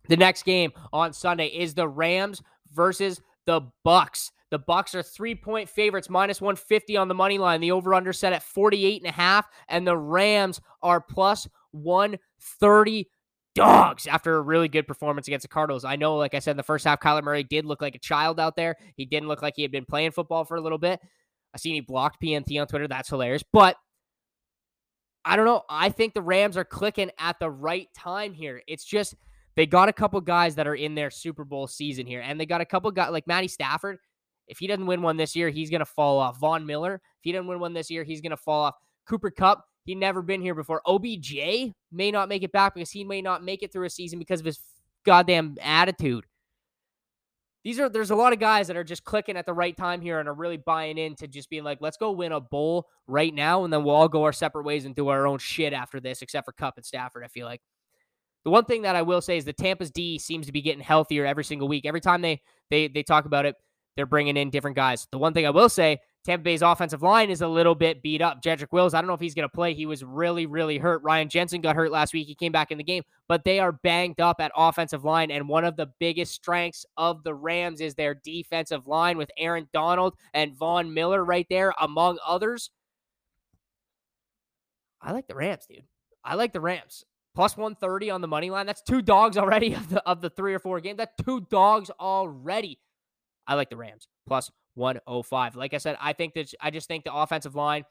The 0.09 0.17
next 0.17 0.45
game 0.45 0.73
on 0.93 1.13
Sunday 1.13 1.47
is 1.47 1.75
the 1.75 1.89
Rams 1.89 2.43
versus 2.73 3.21
the 3.47 3.63
Bucks. 3.85 4.33
The 4.51 4.59
Bucks 4.59 4.95
are 4.95 5.03
three-point 5.03 5.69
favorites, 5.69 6.11
minus 6.11 6.41
150 6.41 6.97
on 6.97 7.09
the 7.09 7.15
money 7.15 7.39
line. 7.39 7.61
The 7.61 7.73
over-under 7.73 8.13
set 8.13 8.33
at 8.33 8.43
48 8.43 9.03
and 9.03 9.09
a 9.09 9.13
half, 9.13 9.49
and 9.69 9.87
the 9.87 9.97
Rams 9.97 10.61
are 10.83 11.01
plus 11.01 11.49
130 11.71 13.09
dogs 13.55 14.07
after 14.07 14.37
a 14.37 14.43
really 14.43 14.69
good 14.69 14.87
performance 14.87 15.27
against 15.27 15.45
the 15.45 15.49
Cardinals. 15.49 15.85
I 15.85 15.97
know, 15.97 16.17
like 16.17 16.35
I 16.35 16.39
said 16.39 16.53
in 16.53 16.57
the 16.57 16.63
first 16.63 16.85
half, 16.85 17.01
Kyler 17.01 17.23
Murray 17.23 17.45
did 17.45 17.65
look 17.65 17.81
like 17.83 17.95
a 17.95 17.99
child 17.99 18.41
out 18.41 18.57
there. 18.57 18.77
He 18.97 19.05
didn't 19.05 19.29
look 19.29 19.43
like 19.43 19.55
he 19.57 19.63
had 19.63 19.73
been 19.73 19.85
playing 19.85 20.11
football 20.11 20.45
for 20.45 20.57
a 20.57 20.61
little 20.61 20.79
bit. 20.79 21.01
I 21.55 21.59
seen 21.59 21.75
he 21.75 21.81
blocked 21.81 22.23
PNT 22.23 22.61
on 22.61 22.67
Twitter. 22.67 22.89
That's 22.89 23.09
hilarious. 23.11 23.45
But 23.53 23.77
I 25.25 25.37
don't 25.37 25.47
know. 25.47 25.63
I 25.69 25.91
think 25.91 26.15
the 26.15 26.23
Rams 26.23 26.57
are 26.57 26.65
clicking 26.65 27.11
at 27.19 27.39
the 27.39 27.51
right 27.51 27.89
time 27.95 28.33
here. 28.33 28.63
It's 28.67 28.85
just 28.85 29.15
they 29.55 29.67
got 29.67 29.89
a 29.89 29.93
couple 29.93 30.21
guys 30.21 30.55
that 30.55 30.67
are 30.67 30.75
in 30.75 30.95
their 30.95 31.11
Super 31.11 31.45
Bowl 31.45 31.67
season 31.67 32.07
here, 32.07 32.21
and 32.21 32.41
they 32.41 32.47
got 32.47 32.61
a 32.61 32.67
couple 32.67 32.91
guys 32.91 33.11
like 33.11 33.27
Matty 33.27 33.49
Stafford. 33.49 33.99
If 34.49 34.59
he 34.59 34.67
doesn't 34.67 34.87
win 34.87 35.03
one 35.03 35.17
this 35.17 35.37
year, 35.37 35.51
he's 35.51 35.71
going 35.71 35.81
to 35.81 35.87
fall 35.87 36.19
off. 36.19 36.39
Von 36.41 36.67
Miller, 36.67 36.95
if 36.95 37.21
he 37.23 37.33
doesn't 37.33 37.47
win 37.47 37.61
one 37.61 37.73
this 37.73 37.91
year, 37.91 38.05
he's 38.05 38.21
going 38.21 38.31
to 38.31 38.37
fall 38.37 38.65
off. 38.65 38.75
Cooper 39.07 39.31
Kupp, 39.31 39.65
he 39.85 39.95
never 39.95 40.23
been 40.23 40.41
here 40.41 40.55
before. 40.55 40.83
OBJ 40.87 41.73
may 41.91 42.11
not 42.11 42.29
make 42.29 42.43
it 42.43 42.53
back 42.53 42.75
because 42.75 42.91
he 42.91 43.05
may 43.05 43.23
not 43.23 43.45
make 43.45 43.63
it 43.63 43.73
through 43.73 43.87
a 43.87 43.91
season 43.91 44.19
because 44.19 44.41
of 44.41 44.47
his 44.47 44.59
goddamn 45.05 45.57
attitude. 45.61 46.25
These 47.65 47.79
are 47.79 47.89
there's 47.89 48.11
a 48.11 48.17
lot 48.17 48.33
of 48.33 48.41
guys 48.41 48.67
that 48.67 48.77
are 48.77 48.83
just 48.83 49.05
clicking 49.05 49.37
at 49.37 49.47
the 49.47 49.55
right 49.55 49.77
time 49.77 50.01
here 50.01 50.19
and 50.19 50.29
are 50.29 50.35
really 50.35 50.57
buying 50.57 50.99
into 50.99 51.29
just 51.29 51.49
being 51.49 51.63
like, 51.63 51.79
let's 51.81 51.97
go 51.97 52.11
win 52.11 52.33
a 52.33 52.41
bowl 52.41 52.89
right 53.07 53.33
now, 53.33 53.65
and 53.65 53.73
then 53.73 53.85
we'll 53.85 53.95
all 53.95 54.09
go 54.09 54.25
our 54.25 54.33
separate 54.33 54.65
ways 54.65 54.85
and 54.85 54.97
do 54.97 55.09
our 55.09 55.27
own 55.27 55.39
shit 55.39 55.73
after 55.73 56.01
this, 56.01 56.23
except 56.23 56.45
for 56.45 56.53
Cup 56.53 56.75
and 56.77 56.85
Stafford. 56.85 57.23
I 57.25 57.29
feel 57.29 57.47
like. 57.47 57.61
The 58.45 58.51
one 58.51 58.65
thing 58.65 58.83
that 58.83 58.97
I 58.97 59.03
will 59.03 59.21
say 59.21 59.37
is 59.37 59.45
the 59.45 59.53
Tampa's 59.53 59.91
D 59.91 60.19
seems 60.19 60.47
to 60.47 60.53
be 60.53 60.63
getting 60.63 60.83
healthier 60.83 61.25
every 61.25 61.45
single 61.45 61.69
week. 61.69 61.87
Every 61.87 62.01
time 62.01 62.23
they 62.23 62.41
they 62.71 62.89
they 62.89 63.03
talk 63.03 63.25
about 63.25 63.47
it, 63.47 63.55
they're 63.97 64.07
bringing 64.07 64.37
in 64.37 64.51
different 64.51 64.77
guys. 64.77 65.07
The 65.13 65.19
one 65.19 65.35
thing 65.35 65.47
I 65.47 65.51
will 65.51 65.69
say, 65.69 66.01
Tampa 66.25 66.45
Bay's 66.45 66.63
offensive 66.63 67.03
line 67.03 67.31
is 67.31 67.43
a 67.43 67.49
little 67.49 67.75
bit 67.75 68.03
beat 68.03 68.23
up. 68.23 68.43
Jedrick 68.43 68.73
Wills, 68.73 68.95
I 68.95 69.01
don't 69.01 69.09
know 69.09 69.15
if 69.15 69.21
he's 69.21 69.35
going 69.35 69.49
to 69.49 69.55
play. 69.55 69.75
He 69.75 69.87
was 69.87 70.03
really, 70.03 70.47
really 70.47 70.79
hurt. 70.79 71.03
Ryan 71.03 71.29
Jensen 71.29 71.61
got 71.61 71.77
hurt 71.77 71.91
last 71.91 72.15
week. 72.15 72.27
He 72.27 72.35
came 72.35 72.53
back 72.53 72.71
in 72.71 72.79
the 72.79 72.85
game, 72.85 73.03
but 73.29 73.45
they 73.45 73.59
are 73.59 73.73
banged 73.73 74.21
up 74.21 74.41
at 74.41 74.53
offensive 74.57 75.05
line. 75.05 75.31
And 75.31 75.49
one 75.49 75.65
of 75.65 75.77
the 75.77 75.91
biggest 75.99 76.33
strengths 76.33 76.87
of 76.97 77.23
the 77.23 77.35
Rams 77.35 77.81
is 77.81 77.95
their 77.95 78.15
defensive 78.15 78.87
line 78.87 79.19
with 79.19 79.31
Aaron 79.37 79.69
Donald 79.73 80.15
and 80.33 80.57
Von 80.57 80.95
Miller 80.95 81.25
right 81.25 81.47
there, 81.51 81.75
among 81.81 82.19
others. 82.27 82.71
I 85.01 85.13
like 85.13 85.27
the 85.27 85.35
Rams, 85.35 85.67
dude. 85.69 85.83
I 86.25 86.37
like 86.37 86.53
the 86.53 86.61
Rams 86.61 87.05
plus 87.35 87.57
130 87.57 88.11
on 88.11 88.21
the 88.21 88.29
money 88.29 88.51
line. 88.51 88.67
That's 88.67 88.83
two 88.83 89.03
dogs 89.03 89.37
already 89.37 89.75
of 89.75 89.89
the 89.89 90.07
of 90.09 90.21
the 90.21 90.31
three 90.31 90.55
or 90.55 90.59
four 90.59 90.81
games. 90.81 90.99
That's 90.99 91.15
two 91.25 91.47
dogs 91.51 91.91
already. 92.01 92.79
I 93.47 93.55
like 93.55 93.71
the 93.71 93.77
Rams 93.77 94.09
plus 94.27 94.51
105. 94.75 95.57
Like 95.57 95.75
I 95.75 95.79
said, 95.79 95.97
I 96.01 96.13
think 96.13 96.35
that 96.35 96.53
I 96.61 96.71
just 96.71 96.89
think 96.89 97.05
the 97.05 97.15
offensive 97.15 97.55
line 97.55 97.85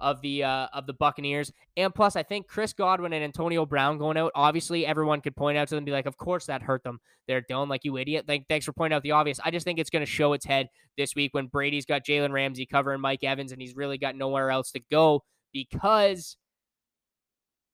of 0.00 0.20
the 0.20 0.42
uh, 0.42 0.66
of 0.72 0.86
the 0.86 0.92
Buccaneers, 0.92 1.52
and 1.76 1.94
plus 1.94 2.16
I 2.16 2.22
think 2.22 2.48
Chris 2.48 2.72
Godwin 2.72 3.12
and 3.12 3.22
Antonio 3.22 3.64
Brown 3.64 3.98
going 3.98 4.16
out. 4.16 4.32
Obviously, 4.34 4.84
everyone 4.84 5.20
could 5.20 5.36
point 5.36 5.56
out 5.56 5.68
to 5.68 5.74
them, 5.74 5.84
be 5.84 5.92
like, 5.92 6.06
"Of 6.06 6.16
course 6.16 6.46
that 6.46 6.62
hurt 6.62 6.82
them." 6.82 6.98
They're 7.28 7.40
done, 7.40 7.68
like 7.68 7.84
you 7.84 7.96
idiot. 7.96 8.24
Like, 8.26 8.46
thanks 8.48 8.66
for 8.66 8.72
pointing 8.72 8.96
out 8.96 9.02
the 9.02 9.12
obvious. 9.12 9.38
I 9.44 9.52
just 9.52 9.64
think 9.64 9.78
it's 9.78 9.90
going 9.90 10.04
to 10.04 10.10
show 10.10 10.32
its 10.32 10.44
head 10.44 10.68
this 10.98 11.14
week 11.14 11.32
when 11.34 11.46
Brady's 11.46 11.86
got 11.86 12.04
Jalen 12.04 12.32
Ramsey 12.32 12.66
covering 12.66 13.00
Mike 13.00 13.22
Evans, 13.22 13.52
and 13.52 13.62
he's 13.62 13.76
really 13.76 13.96
got 13.96 14.16
nowhere 14.16 14.50
else 14.50 14.72
to 14.72 14.80
go 14.90 15.22
because 15.52 16.36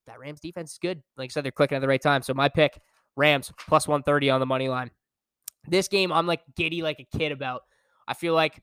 that 0.09 0.19
Rams 0.19 0.39
defense 0.39 0.73
is 0.73 0.77
good. 0.77 1.01
Like 1.17 1.29
I 1.29 1.31
said, 1.31 1.45
they're 1.45 1.51
clicking 1.51 1.75
at 1.75 1.81
the 1.81 1.87
right 1.87 2.01
time. 2.01 2.21
So 2.21 2.33
my 2.33 2.49
pick, 2.49 2.79
Rams 3.15 3.51
plus 3.57 3.87
130 3.87 4.29
on 4.29 4.39
the 4.39 4.45
money 4.45 4.69
line. 4.69 4.91
This 5.67 5.87
game, 5.87 6.11
I'm 6.11 6.27
like 6.27 6.41
giddy 6.55 6.81
like 6.81 6.99
a 6.99 7.17
kid 7.17 7.31
about. 7.31 7.61
I 8.07 8.13
feel 8.13 8.33
like 8.33 8.61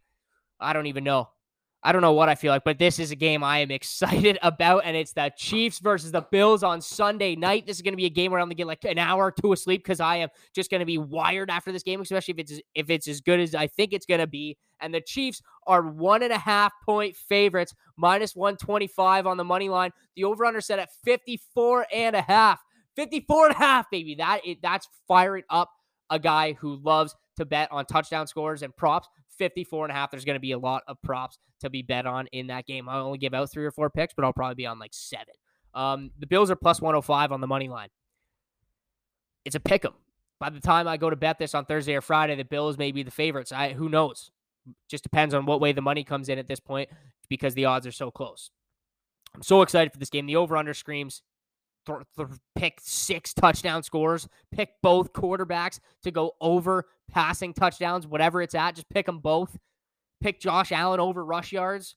I 0.60 0.72
don't 0.72 0.86
even 0.86 1.04
know. 1.04 1.28
I 1.86 1.92
don't 1.92 2.02
know 2.02 2.14
what 2.14 2.28
I 2.28 2.34
feel 2.34 2.52
like, 2.52 2.64
but 2.64 2.80
this 2.80 2.98
is 2.98 3.12
a 3.12 3.16
game 3.16 3.44
I 3.44 3.58
am 3.60 3.70
excited 3.70 4.40
about, 4.42 4.82
and 4.84 4.96
it's 4.96 5.12
the 5.12 5.30
Chiefs 5.36 5.78
versus 5.78 6.10
the 6.10 6.20
Bills 6.20 6.64
on 6.64 6.80
Sunday 6.80 7.36
night. 7.36 7.64
This 7.64 7.76
is 7.76 7.82
going 7.82 7.92
to 7.92 7.96
be 7.96 8.06
a 8.06 8.10
game 8.10 8.32
where 8.32 8.40
I'm 8.40 8.46
going 8.46 8.56
to 8.56 8.60
get 8.60 8.66
like 8.66 8.84
an 8.84 8.98
hour 8.98 9.26
or 9.26 9.30
two 9.30 9.52
of 9.52 9.58
sleep 9.60 9.84
because 9.84 10.00
I 10.00 10.16
am 10.16 10.28
just 10.52 10.68
going 10.68 10.80
to 10.80 10.84
be 10.84 10.98
wired 10.98 11.48
after 11.48 11.70
this 11.70 11.84
game, 11.84 12.00
especially 12.00 12.32
if 12.32 12.38
it's 12.40 12.60
if 12.74 12.90
it's 12.90 13.06
as 13.06 13.20
good 13.20 13.38
as 13.38 13.54
I 13.54 13.68
think 13.68 13.92
it's 13.92 14.04
going 14.04 14.18
to 14.18 14.26
be. 14.26 14.58
And 14.80 14.92
the 14.92 15.00
Chiefs 15.00 15.40
are 15.68 15.82
one 15.82 16.24
and 16.24 16.32
a 16.32 16.38
half 16.38 16.72
point 16.84 17.14
favorites, 17.14 17.72
minus 17.96 18.34
125 18.34 19.28
on 19.28 19.36
the 19.36 19.44
money 19.44 19.68
line. 19.68 19.92
The 20.16 20.24
over/under 20.24 20.60
set 20.60 20.80
at 20.80 20.88
54 21.04 21.86
and 21.94 22.16
a 22.16 22.22
half. 22.22 22.60
54 22.96 23.46
and 23.46 23.54
a 23.54 23.58
half, 23.58 23.88
baby. 23.92 24.16
That 24.16 24.40
it, 24.44 24.58
that's 24.60 24.88
firing 25.06 25.44
up 25.50 25.70
a 26.10 26.18
guy 26.18 26.54
who 26.54 26.80
loves 26.82 27.14
to 27.36 27.44
bet 27.44 27.70
on 27.70 27.86
touchdown 27.86 28.26
scores 28.26 28.62
and 28.62 28.76
props. 28.76 29.08
54 29.38 29.86
and 29.86 29.92
a 29.92 29.94
half. 29.94 30.10
There's 30.10 30.24
going 30.24 30.36
to 30.36 30.40
be 30.40 30.52
a 30.52 30.58
lot 30.58 30.82
of 30.88 31.00
props 31.02 31.38
to 31.60 31.70
be 31.70 31.82
bet 31.82 32.06
on 32.06 32.26
in 32.28 32.48
that 32.48 32.66
game. 32.66 32.88
I'll 32.88 33.06
only 33.06 33.18
give 33.18 33.34
out 33.34 33.50
three 33.50 33.64
or 33.64 33.70
four 33.70 33.90
picks, 33.90 34.14
but 34.14 34.24
I'll 34.24 34.32
probably 34.32 34.54
be 34.54 34.66
on 34.66 34.78
like 34.78 34.92
seven. 34.92 35.34
Um, 35.74 36.10
the 36.18 36.26
Bills 36.26 36.50
are 36.50 36.56
plus 36.56 36.80
105 36.80 37.32
on 37.32 37.40
the 37.40 37.46
money 37.46 37.68
line. 37.68 37.88
It's 39.44 39.56
a 39.56 39.60
pick 39.60 39.84
'em. 39.84 39.92
By 40.38 40.50
the 40.50 40.60
time 40.60 40.86
I 40.88 40.96
go 40.96 41.08
to 41.08 41.16
bet 41.16 41.38
this 41.38 41.54
on 41.54 41.64
Thursday 41.64 41.94
or 41.94 42.00
Friday, 42.00 42.34
the 42.34 42.44
Bills 42.44 42.76
may 42.76 42.92
be 42.92 43.02
the 43.02 43.10
favorites. 43.10 43.52
I 43.52 43.72
who 43.72 43.88
knows? 43.88 44.30
Just 44.88 45.02
depends 45.02 45.34
on 45.34 45.46
what 45.46 45.60
way 45.60 45.72
the 45.72 45.80
money 45.80 46.04
comes 46.04 46.28
in 46.28 46.38
at 46.38 46.48
this 46.48 46.60
point 46.60 46.90
because 47.28 47.54
the 47.54 47.64
odds 47.64 47.86
are 47.86 47.92
so 47.92 48.10
close. 48.10 48.50
I'm 49.34 49.42
so 49.42 49.62
excited 49.62 49.92
for 49.92 49.98
this 49.98 50.10
game. 50.10 50.26
The 50.26 50.36
over 50.36 50.56
under 50.56 50.74
screams 50.74 51.22
th- 51.86 51.98
th- 52.16 52.28
pick 52.54 52.78
six 52.82 53.32
touchdown 53.32 53.82
scores, 53.82 54.28
pick 54.52 54.70
both 54.82 55.12
quarterbacks 55.12 55.80
to 56.02 56.10
go 56.10 56.32
over 56.40 56.86
passing 57.10 57.54
touchdowns, 57.54 58.06
whatever 58.06 58.42
it's 58.42 58.54
at. 58.54 58.74
Just 58.74 58.88
pick 58.88 59.06
them 59.06 59.20
both. 59.20 59.56
Pick 60.20 60.40
Josh 60.40 60.72
Allen 60.72 61.00
over 61.00 61.24
rush 61.24 61.52
yards. 61.52 61.96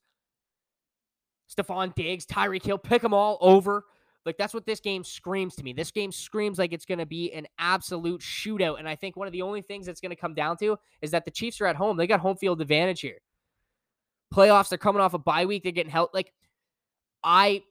Stefon 1.50 1.96
Diggs, 1.96 2.26
Tyreek 2.26 2.64
Hill, 2.64 2.78
pick 2.78 3.02
them 3.02 3.14
all 3.14 3.38
over. 3.42 3.86
Like 4.26 4.38
that's 4.38 4.54
what 4.54 4.66
this 4.66 4.80
game 4.80 5.04
screams 5.04 5.56
to 5.56 5.64
me. 5.64 5.74
This 5.74 5.92
game 5.92 6.12
screams 6.12 6.60
like 6.60 6.74
it's 6.74 6.86
going 6.86 7.00
to 7.00 7.06
be 7.06 7.32
an 7.34 7.48
absolute 7.58 8.22
shootout. 8.22 8.78
And 8.78 8.88
I 8.88 8.96
think 8.96 9.16
one 9.16 9.28
of 9.28 9.34
the 9.34 9.42
only 9.42 9.62
things 9.62 9.86
that's 9.86 10.02
going 10.02 10.12
to 10.12 10.16
come 10.16 10.34
down 10.34 10.58
to 10.58 10.78
is 11.02 11.12
that 11.12 11.26
the 11.26 11.32
Chiefs 11.32 11.62
are 11.62 11.66
at 11.66 11.76
home. 11.76 11.98
They 11.98 12.06
got 12.06 12.20
home 12.20 12.36
field 12.36 12.62
advantage 12.62 13.02
here. 13.02 13.20
Playoffs, 14.34 14.70
they're 14.70 14.78
coming 14.78 15.02
off 15.02 15.16
a 15.16 15.18
bye 15.18 15.46
week. 15.46 15.64
They're 15.64 15.72
getting 15.72 15.92
help. 15.92 16.14
Like 16.14 16.32
I 17.24 17.64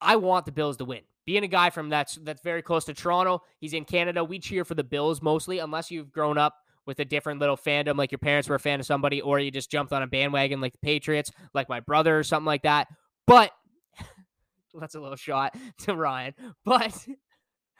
I 0.00 0.16
want 0.16 0.46
the 0.46 0.52
Bills 0.52 0.76
to 0.78 0.84
win. 0.84 1.00
Being 1.26 1.44
a 1.44 1.48
guy 1.48 1.70
from 1.70 1.90
that's 1.90 2.16
that's 2.22 2.42
very 2.42 2.62
close 2.62 2.84
to 2.86 2.94
Toronto, 2.94 3.42
he's 3.60 3.74
in 3.74 3.84
Canada. 3.84 4.24
We 4.24 4.38
cheer 4.38 4.64
for 4.64 4.74
the 4.74 4.84
Bills 4.84 5.20
mostly, 5.20 5.58
unless 5.58 5.90
you've 5.90 6.10
grown 6.10 6.38
up 6.38 6.54
with 6.86 7.00
a 7.00 7.04
different 7.04 7.38
little 7.38 7.56
fandom, 7.56 7.98
like 7.98 8.10
your 8.10 8.18
parents 8.18 8.48
were 8.48 8.54
a 8.54 8.60
fan 8.60 8.80
of 8.80 8.86
somebody, 8.86 9.20
or 9.20 9.38
you 9.38 9.50
just 9.50 9.70
jumped 9.70 9.92
on 9.92 10.02
a 10.02 10.06
bandwagon 10.06 10.60
like 10.62 10.72
the 10.72 10.78
Patriots, 10.78 11.30
like 11.52 11.68
my 11.68 11.80
brother 11.80 12.18
or 12.18 12.22
something 12.22 12.46
like 12.46 12.62
that. 12.62 12.88
But 13.26 13.52
that's 14.80 14.94
a 14.94 15.00
little 15.00 15.16
shot 15.16 15.54
to 15.80 15.94
Ryan. 15.94 16.34
But 16.64 17.06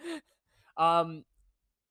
um 0.77 1.25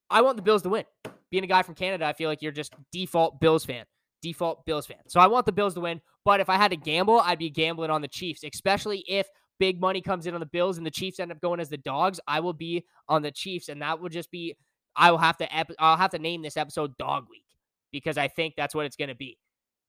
I 0.09 0.21
want 0.21 0.37
the 0.37 0.43
Bills 0.43 0.61
to 0.61 0.69
win. 0.69 0.85
Being 1.31 1.43
a 1.43 1.47
guy 1.47 1.63
from 1.63 1.75
Canada, 1.75 2.05
I 2.05 2.13
feel 2.13 2.29
like 2.29 2.41
you're 2.41 2.51
just 2.51 2.73
default 2.91 3.39
Bills 3.39 3.65
fan. 3.65 3.85
Default 4.21 4.65
Bills 4.65 4.85
fan. 4.85 4.99
So 5.07 5.19
I 5.19 5.27
want 5.27 5.45
the 5.45 5.51
Bills 5.51 5.73
to 5.73 5.81
win. 5.81 6.01
But 6.23 6.39
if 6.39 6.49
I 6.49 6.55
had 6.55 6.71
to 6.71 6.77
gamble, 6.77 7.19
I'd 7.19 7.39
be 7.39 7.49
gambling 7.49 7.89
on 7.89 8.01
the 8.01 8.07
Chiefs, 8.07 8.43
especially 8.43 9.03
if 9.07 9.27
big 9.59 9.79
money 9.79 10.01
comes 10.01 10.27
in 10.27 10.33
on 10.33 10.39
the 10.39 10.45
Bills 10.45 10.77
and 10.77 10.85
the 10.85 10.91
Chiefs 10.91 11.19
end 11.19 11.31
up 11.31 11.41
going 11.41 11.59
as 11.59 11.69
the 11.69 11.77
dogs. 11.77 12.19
I 12.27 12.39
will 12.39 12.53
be 12.53 12.85
on 13.07 13.21
the 13.21 13.31
Chiefs, 13.31 13.69
and 13.69 13.81
that 13.81 13.99
will 13.99 14.09
just 14.09 14.31
be. 14.31 14.55
I 14.95 15.11
will 15.11 15.17
have 15.17 15.37
to. 15.37 15.55
Ep- 15.55 15.71
I'll 15.79 15.97
have 15.97 16.11
to 16.11 16.19
name 16.19 16.41
this 16.41 16.57
episode 16.57 16.97
Dog 16.97 17.27
Week 17.29 17.45
because 17.91 18.17
I 18.17 18.27
think 18.27 18.55
that's 18.55 18.75
what 18.75 18.85
it's 18.85 18.95
going 18.95 19.09
to 19.09 19.15
be. 19.15 19.37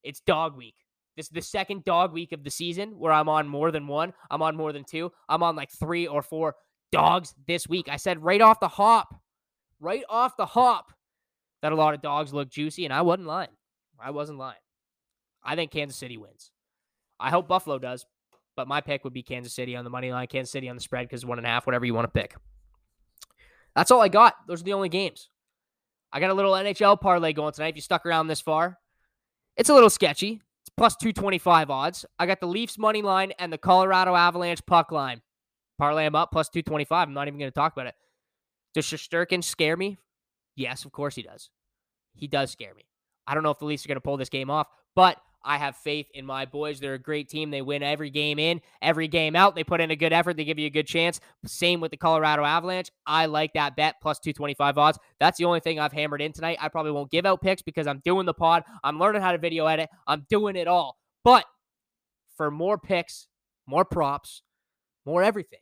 It's 0.03 0.21
Dog 0.21 0.57
Week. 0.57 0.75
This 1.17 1.27
is 1.27 1.33
the 1.33 1.43
second 1.43 1.85
dog 1.85 2.13
week 2.13 2.31
of 2.31 2.45
the 2.45 2.51
season 2.51 2.91
where 2.97 3.11
I'm 3.11 3.29
on 3.29 3.49
more 3.49 3.73
than 3.73 3.89
one. 3.89 4.13
I'm 4.31 4.41
on 4.41 4.55
more 4.55 4.73
than 4.73 4.85
two. 4.85 5.11
I'm 5.29 5.43
on 5.43 5.57
like 5.57 5.69
three 5.73 6.07
or 6.07 6.23
four 6.23 6.55
dogs 6.93 7.35
this 7.49 7.69
week. 7.69 7.89
I 7.91 7.97
said 7.97 8.23
right 8.23 8.41
off 8.41 8.61
the 8.61 8.69
hop, 8.69 9.17
right 9.81 10.05
off 10.09 10.37
the 10.37 10.47
hop, 10.47 10.93
that 11.61 11.73
a 11.73 11.75
lot 11.75 11.95
of 11.95 12.03
dogs 12.03 12.33
look 12.33 12.51
juicy, 12.51 12.85
and 12.85 12.95
I 12.95 13.03
wasn't 13.03 13.27
lying. 13.27 13.51
I 13.99 14.13
wasn't 14.13 14.39
lying. 14.39 14.61
I 15.43 15.57
think 15.57 15.73
Kansas 15.73 15.99
City 15.99 16.17
wins. 16.17 16.53
I 17.19 17.31
hope 17.31 17.49
Buffalo 17.49 17.81
does, 17.81 18.07
but 18.59 18.67
my 18.67 18.81
pick 18.81 19.05
would 19.05 19.13
be 19.13 19.23
Kansas 19.23 19.55
City 19.55 19.77
on 19.77 19.85
the 19.85 19.91
money 19.91 20.11
line, 20.11 20.27
Kansas 20.27 20.51
City 20.51 20.69
on 20.69 20.75
the 20.75 20.83
spread 20.83 21.07
because 21.07 21.25
one 21.25 21.39
and 21.39 21.47
a 21.47 21.49
half, 21.49 21.65
whatever 21.65 21.85
you 21.85 21.95
want 21.95 22.13
to 22.13 22.21
pick. 22.21 22.35
That's 23.77 23.93
all 23.93 24.01
I 24.01 24.09
got. 24.09 24.35
Those 24.49 24.63
are 24.63 24.65
the 24.65 24.73
only 24.73 24.89
games. 24.89 25.31
I 26.13 26.19
got 26.19 26.31
a 26.31 26.35
little 26.35 26.55
NHL 26.55 27.01
parlay 27.01 27.33
going 27.33 27.53
tonight. 27.53 27.69
If 27.69 27.77
you 27.77 27.83
stuck 27.83 28.05
around 28.05 28.27
this 28.27 28.41
far, 28.41 28.77
it's 29.57 29.69
a 29.69 29.75
little 29.75 29.91
sketchy. 29.91 30.43
It's 30.63 30.71
plus 30.77 30.97
225 30.97 31.71
odds. 31.71 32.05
I 32.19 32.27
got 32.27 32.41
the 32.41 32.49
Leafs 32.49 32.79
money 32.79 33.01
line 33.01 33.31
and 33.39 33.53
the 33.53 33.59
Colorado 33.59 34.17
Avalanche 34.17 34.67
puck 34.67 34.91
line. 34.91 35.23
Parlay 35.79 36.03
them 36.03 36.17
up 36.17 36.33
plus 36.33 36.49
225. 36.49 37.07
I'm 37.07 37.15
not 37.15 37.29
even 37.29 37.39
going 37.39 37.53
to 37.53 37.55
talk 37.55 37.75
about 37.75 37.87
it. 37.87 37.95
Does 38.75 38.87
Shesterkin 38.87 39.45
scare 39.45 39.77
me? 39.77 39.99
Yes, 40.57 40.85
of 40.85 40.91
course 40.91 41.15
he 41.15 41.23
does. 41.23 41.49
He 42.17 42.27
does 42.27 42.51
scare 42.51 42.75
me. 42.75 42.89
I 43.25 43.35
don't 43.35 43.45
know 43.45 43.53
if 43.53 43.61
the 43.61 43.67
Leafs 43.67 43.85
are 43.85 43.89
going 43.89 43.99
to 43.99 44.01
pull 44.01 44.17
this 44.17 44.29
game 44.29 44.51
off, 44.51 44.67
but 44.97 45.17
I 45.45 45.59
have 45.59 45.77
faith 45.77 46.09
in 46.15 46.27
my 46.27 46.45
boys. 46.45 46.81
They're 46.81 46.95
a 46.95 46.99
great 46.99 47.29
team. 47.29 47.51
They 47.51 47.63
win 47.63 47.83
every 47.83 48.11
game 48.11 48.39
in, 48.39 48.61
every 48.83 49.09
game 49.09 49.37
out. 49.37 49.55
They 49.55 49.65
put 49.65 49.81
in 49.81 49.91
a 49.91 49.97
good 49.97 50.13
effort. 50.13 50.37
They 50.37 50.45
give 50.45 50.59
you 50.59 50.67
a 50.67 50.71
good 50.71 50.87
chance. 50.87 51.21
Same 51.47 51.81
with 51.81 51.91
the 51.91 51.97
Colorado 51.97 52.45
Avalanche. 52.45 52.91
I 53.07 53.27
like 53.27 53.53
that 53.55 53.77
bet 53.77 53.97
plus 54.03 54.19
225 54.19 54.79
odds. 54.79 54.99
That's 55.21 55.39
the 55.39 55.45
only 55.45 55.61
thing 55.61 55.79
I've 55.79 55.93
hammered 55.93 56.21
in 56.21 56.33
tonight. 56.33 56.59
I 56.61 56.69
probably 56.69 56.93
won't 56.93 57.11
give 57.11 57.27
out 57.27 57.41
picks 57.41 57.63
because 57.63 57.87
I'm 57.87 58.03
doing 58.05 58.27
the 58.27 58.35
pod. 58.35 58.65
I'm 58.83 58.99
learning 58.99 59.23
how 59.23 59.33
to 59.33 59.39
video 59.39 59.67
edit. 59.67 59.89
I'm 60.07 60.27
doing 60.29 60.57
it 60.57 60.69
all. 60.69 60.97
But 61.25 61.45
for 62.37 62.51
more 62.51 62.79
picks, 62.79 63.27
more 63.67 63.85
props, 63.85 64.43
more 65.07 65.23
everything, 65.23 65.61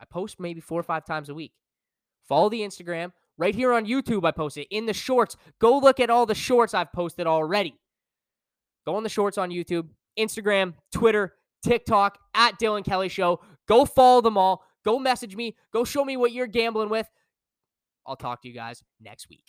I 0.00 0.04
post 0.04 0.40
maybe 0.40 0.60
four 0.60 0.80
or 0.80 0.84
five 0.84 1.04
times 1.04 1.28
a 1.28 1.34
week. 1.34 1.52
Follow 2.28 2.48
the 2.48 2.60
Instagram. 2.60 3.12
Right 3.38 3.54
here 3.54 3.72
on 3.72 3.86
YouTube, 3.86 4.24
I 4.26 4.30
post 4.30 4.56
it 4.58 4.68
in 4.70 4.86
the 4.86 4.92
shorts. 4.92 5.36
Go 5.58 5.78
look 5.78 6.00
at 6.00 6.10
all 6.10 6.26
the 6.26 6.34
shorts 6.34 6.74
I've 6.74 6.92
posted 6.92 7.26
already. 7.26 7.74
Go 8.86 8.96
on 8.96 9.02
the 9.02 9.08
shorts 9.08 9.38
on 9.38 9.50
YouTube, 9.50 9.88
Instagram, 10.18 10.74
Twitter, 10.92 11.34
TikTok, 11.64 12.18
at 12.34 12.58
Dylan 12.58 12.84
Kelly 12.84 13.08
Show. 13.08 13.40
Go 13.68 13.84
follow 13.84 14.20
them 14.20 14.36
all. 14.36 14.64
Go 14.84 14.98
message 14.98 15.36
me. 15.36 15.56
Go 15.72 15.84
show 15.84 16.04
me 16.04 16.16
what 16.16 16.32
you're 16.32 16.46
gambling 16.46 16.88
with. 16.88 17.08
I'll 18.06 18.16
talk 18.16 18.42
to 18.42 18.48
you 18.48 18.54
guys 18.54 18.82
next 19.00 19.28
week. 19.28 19.44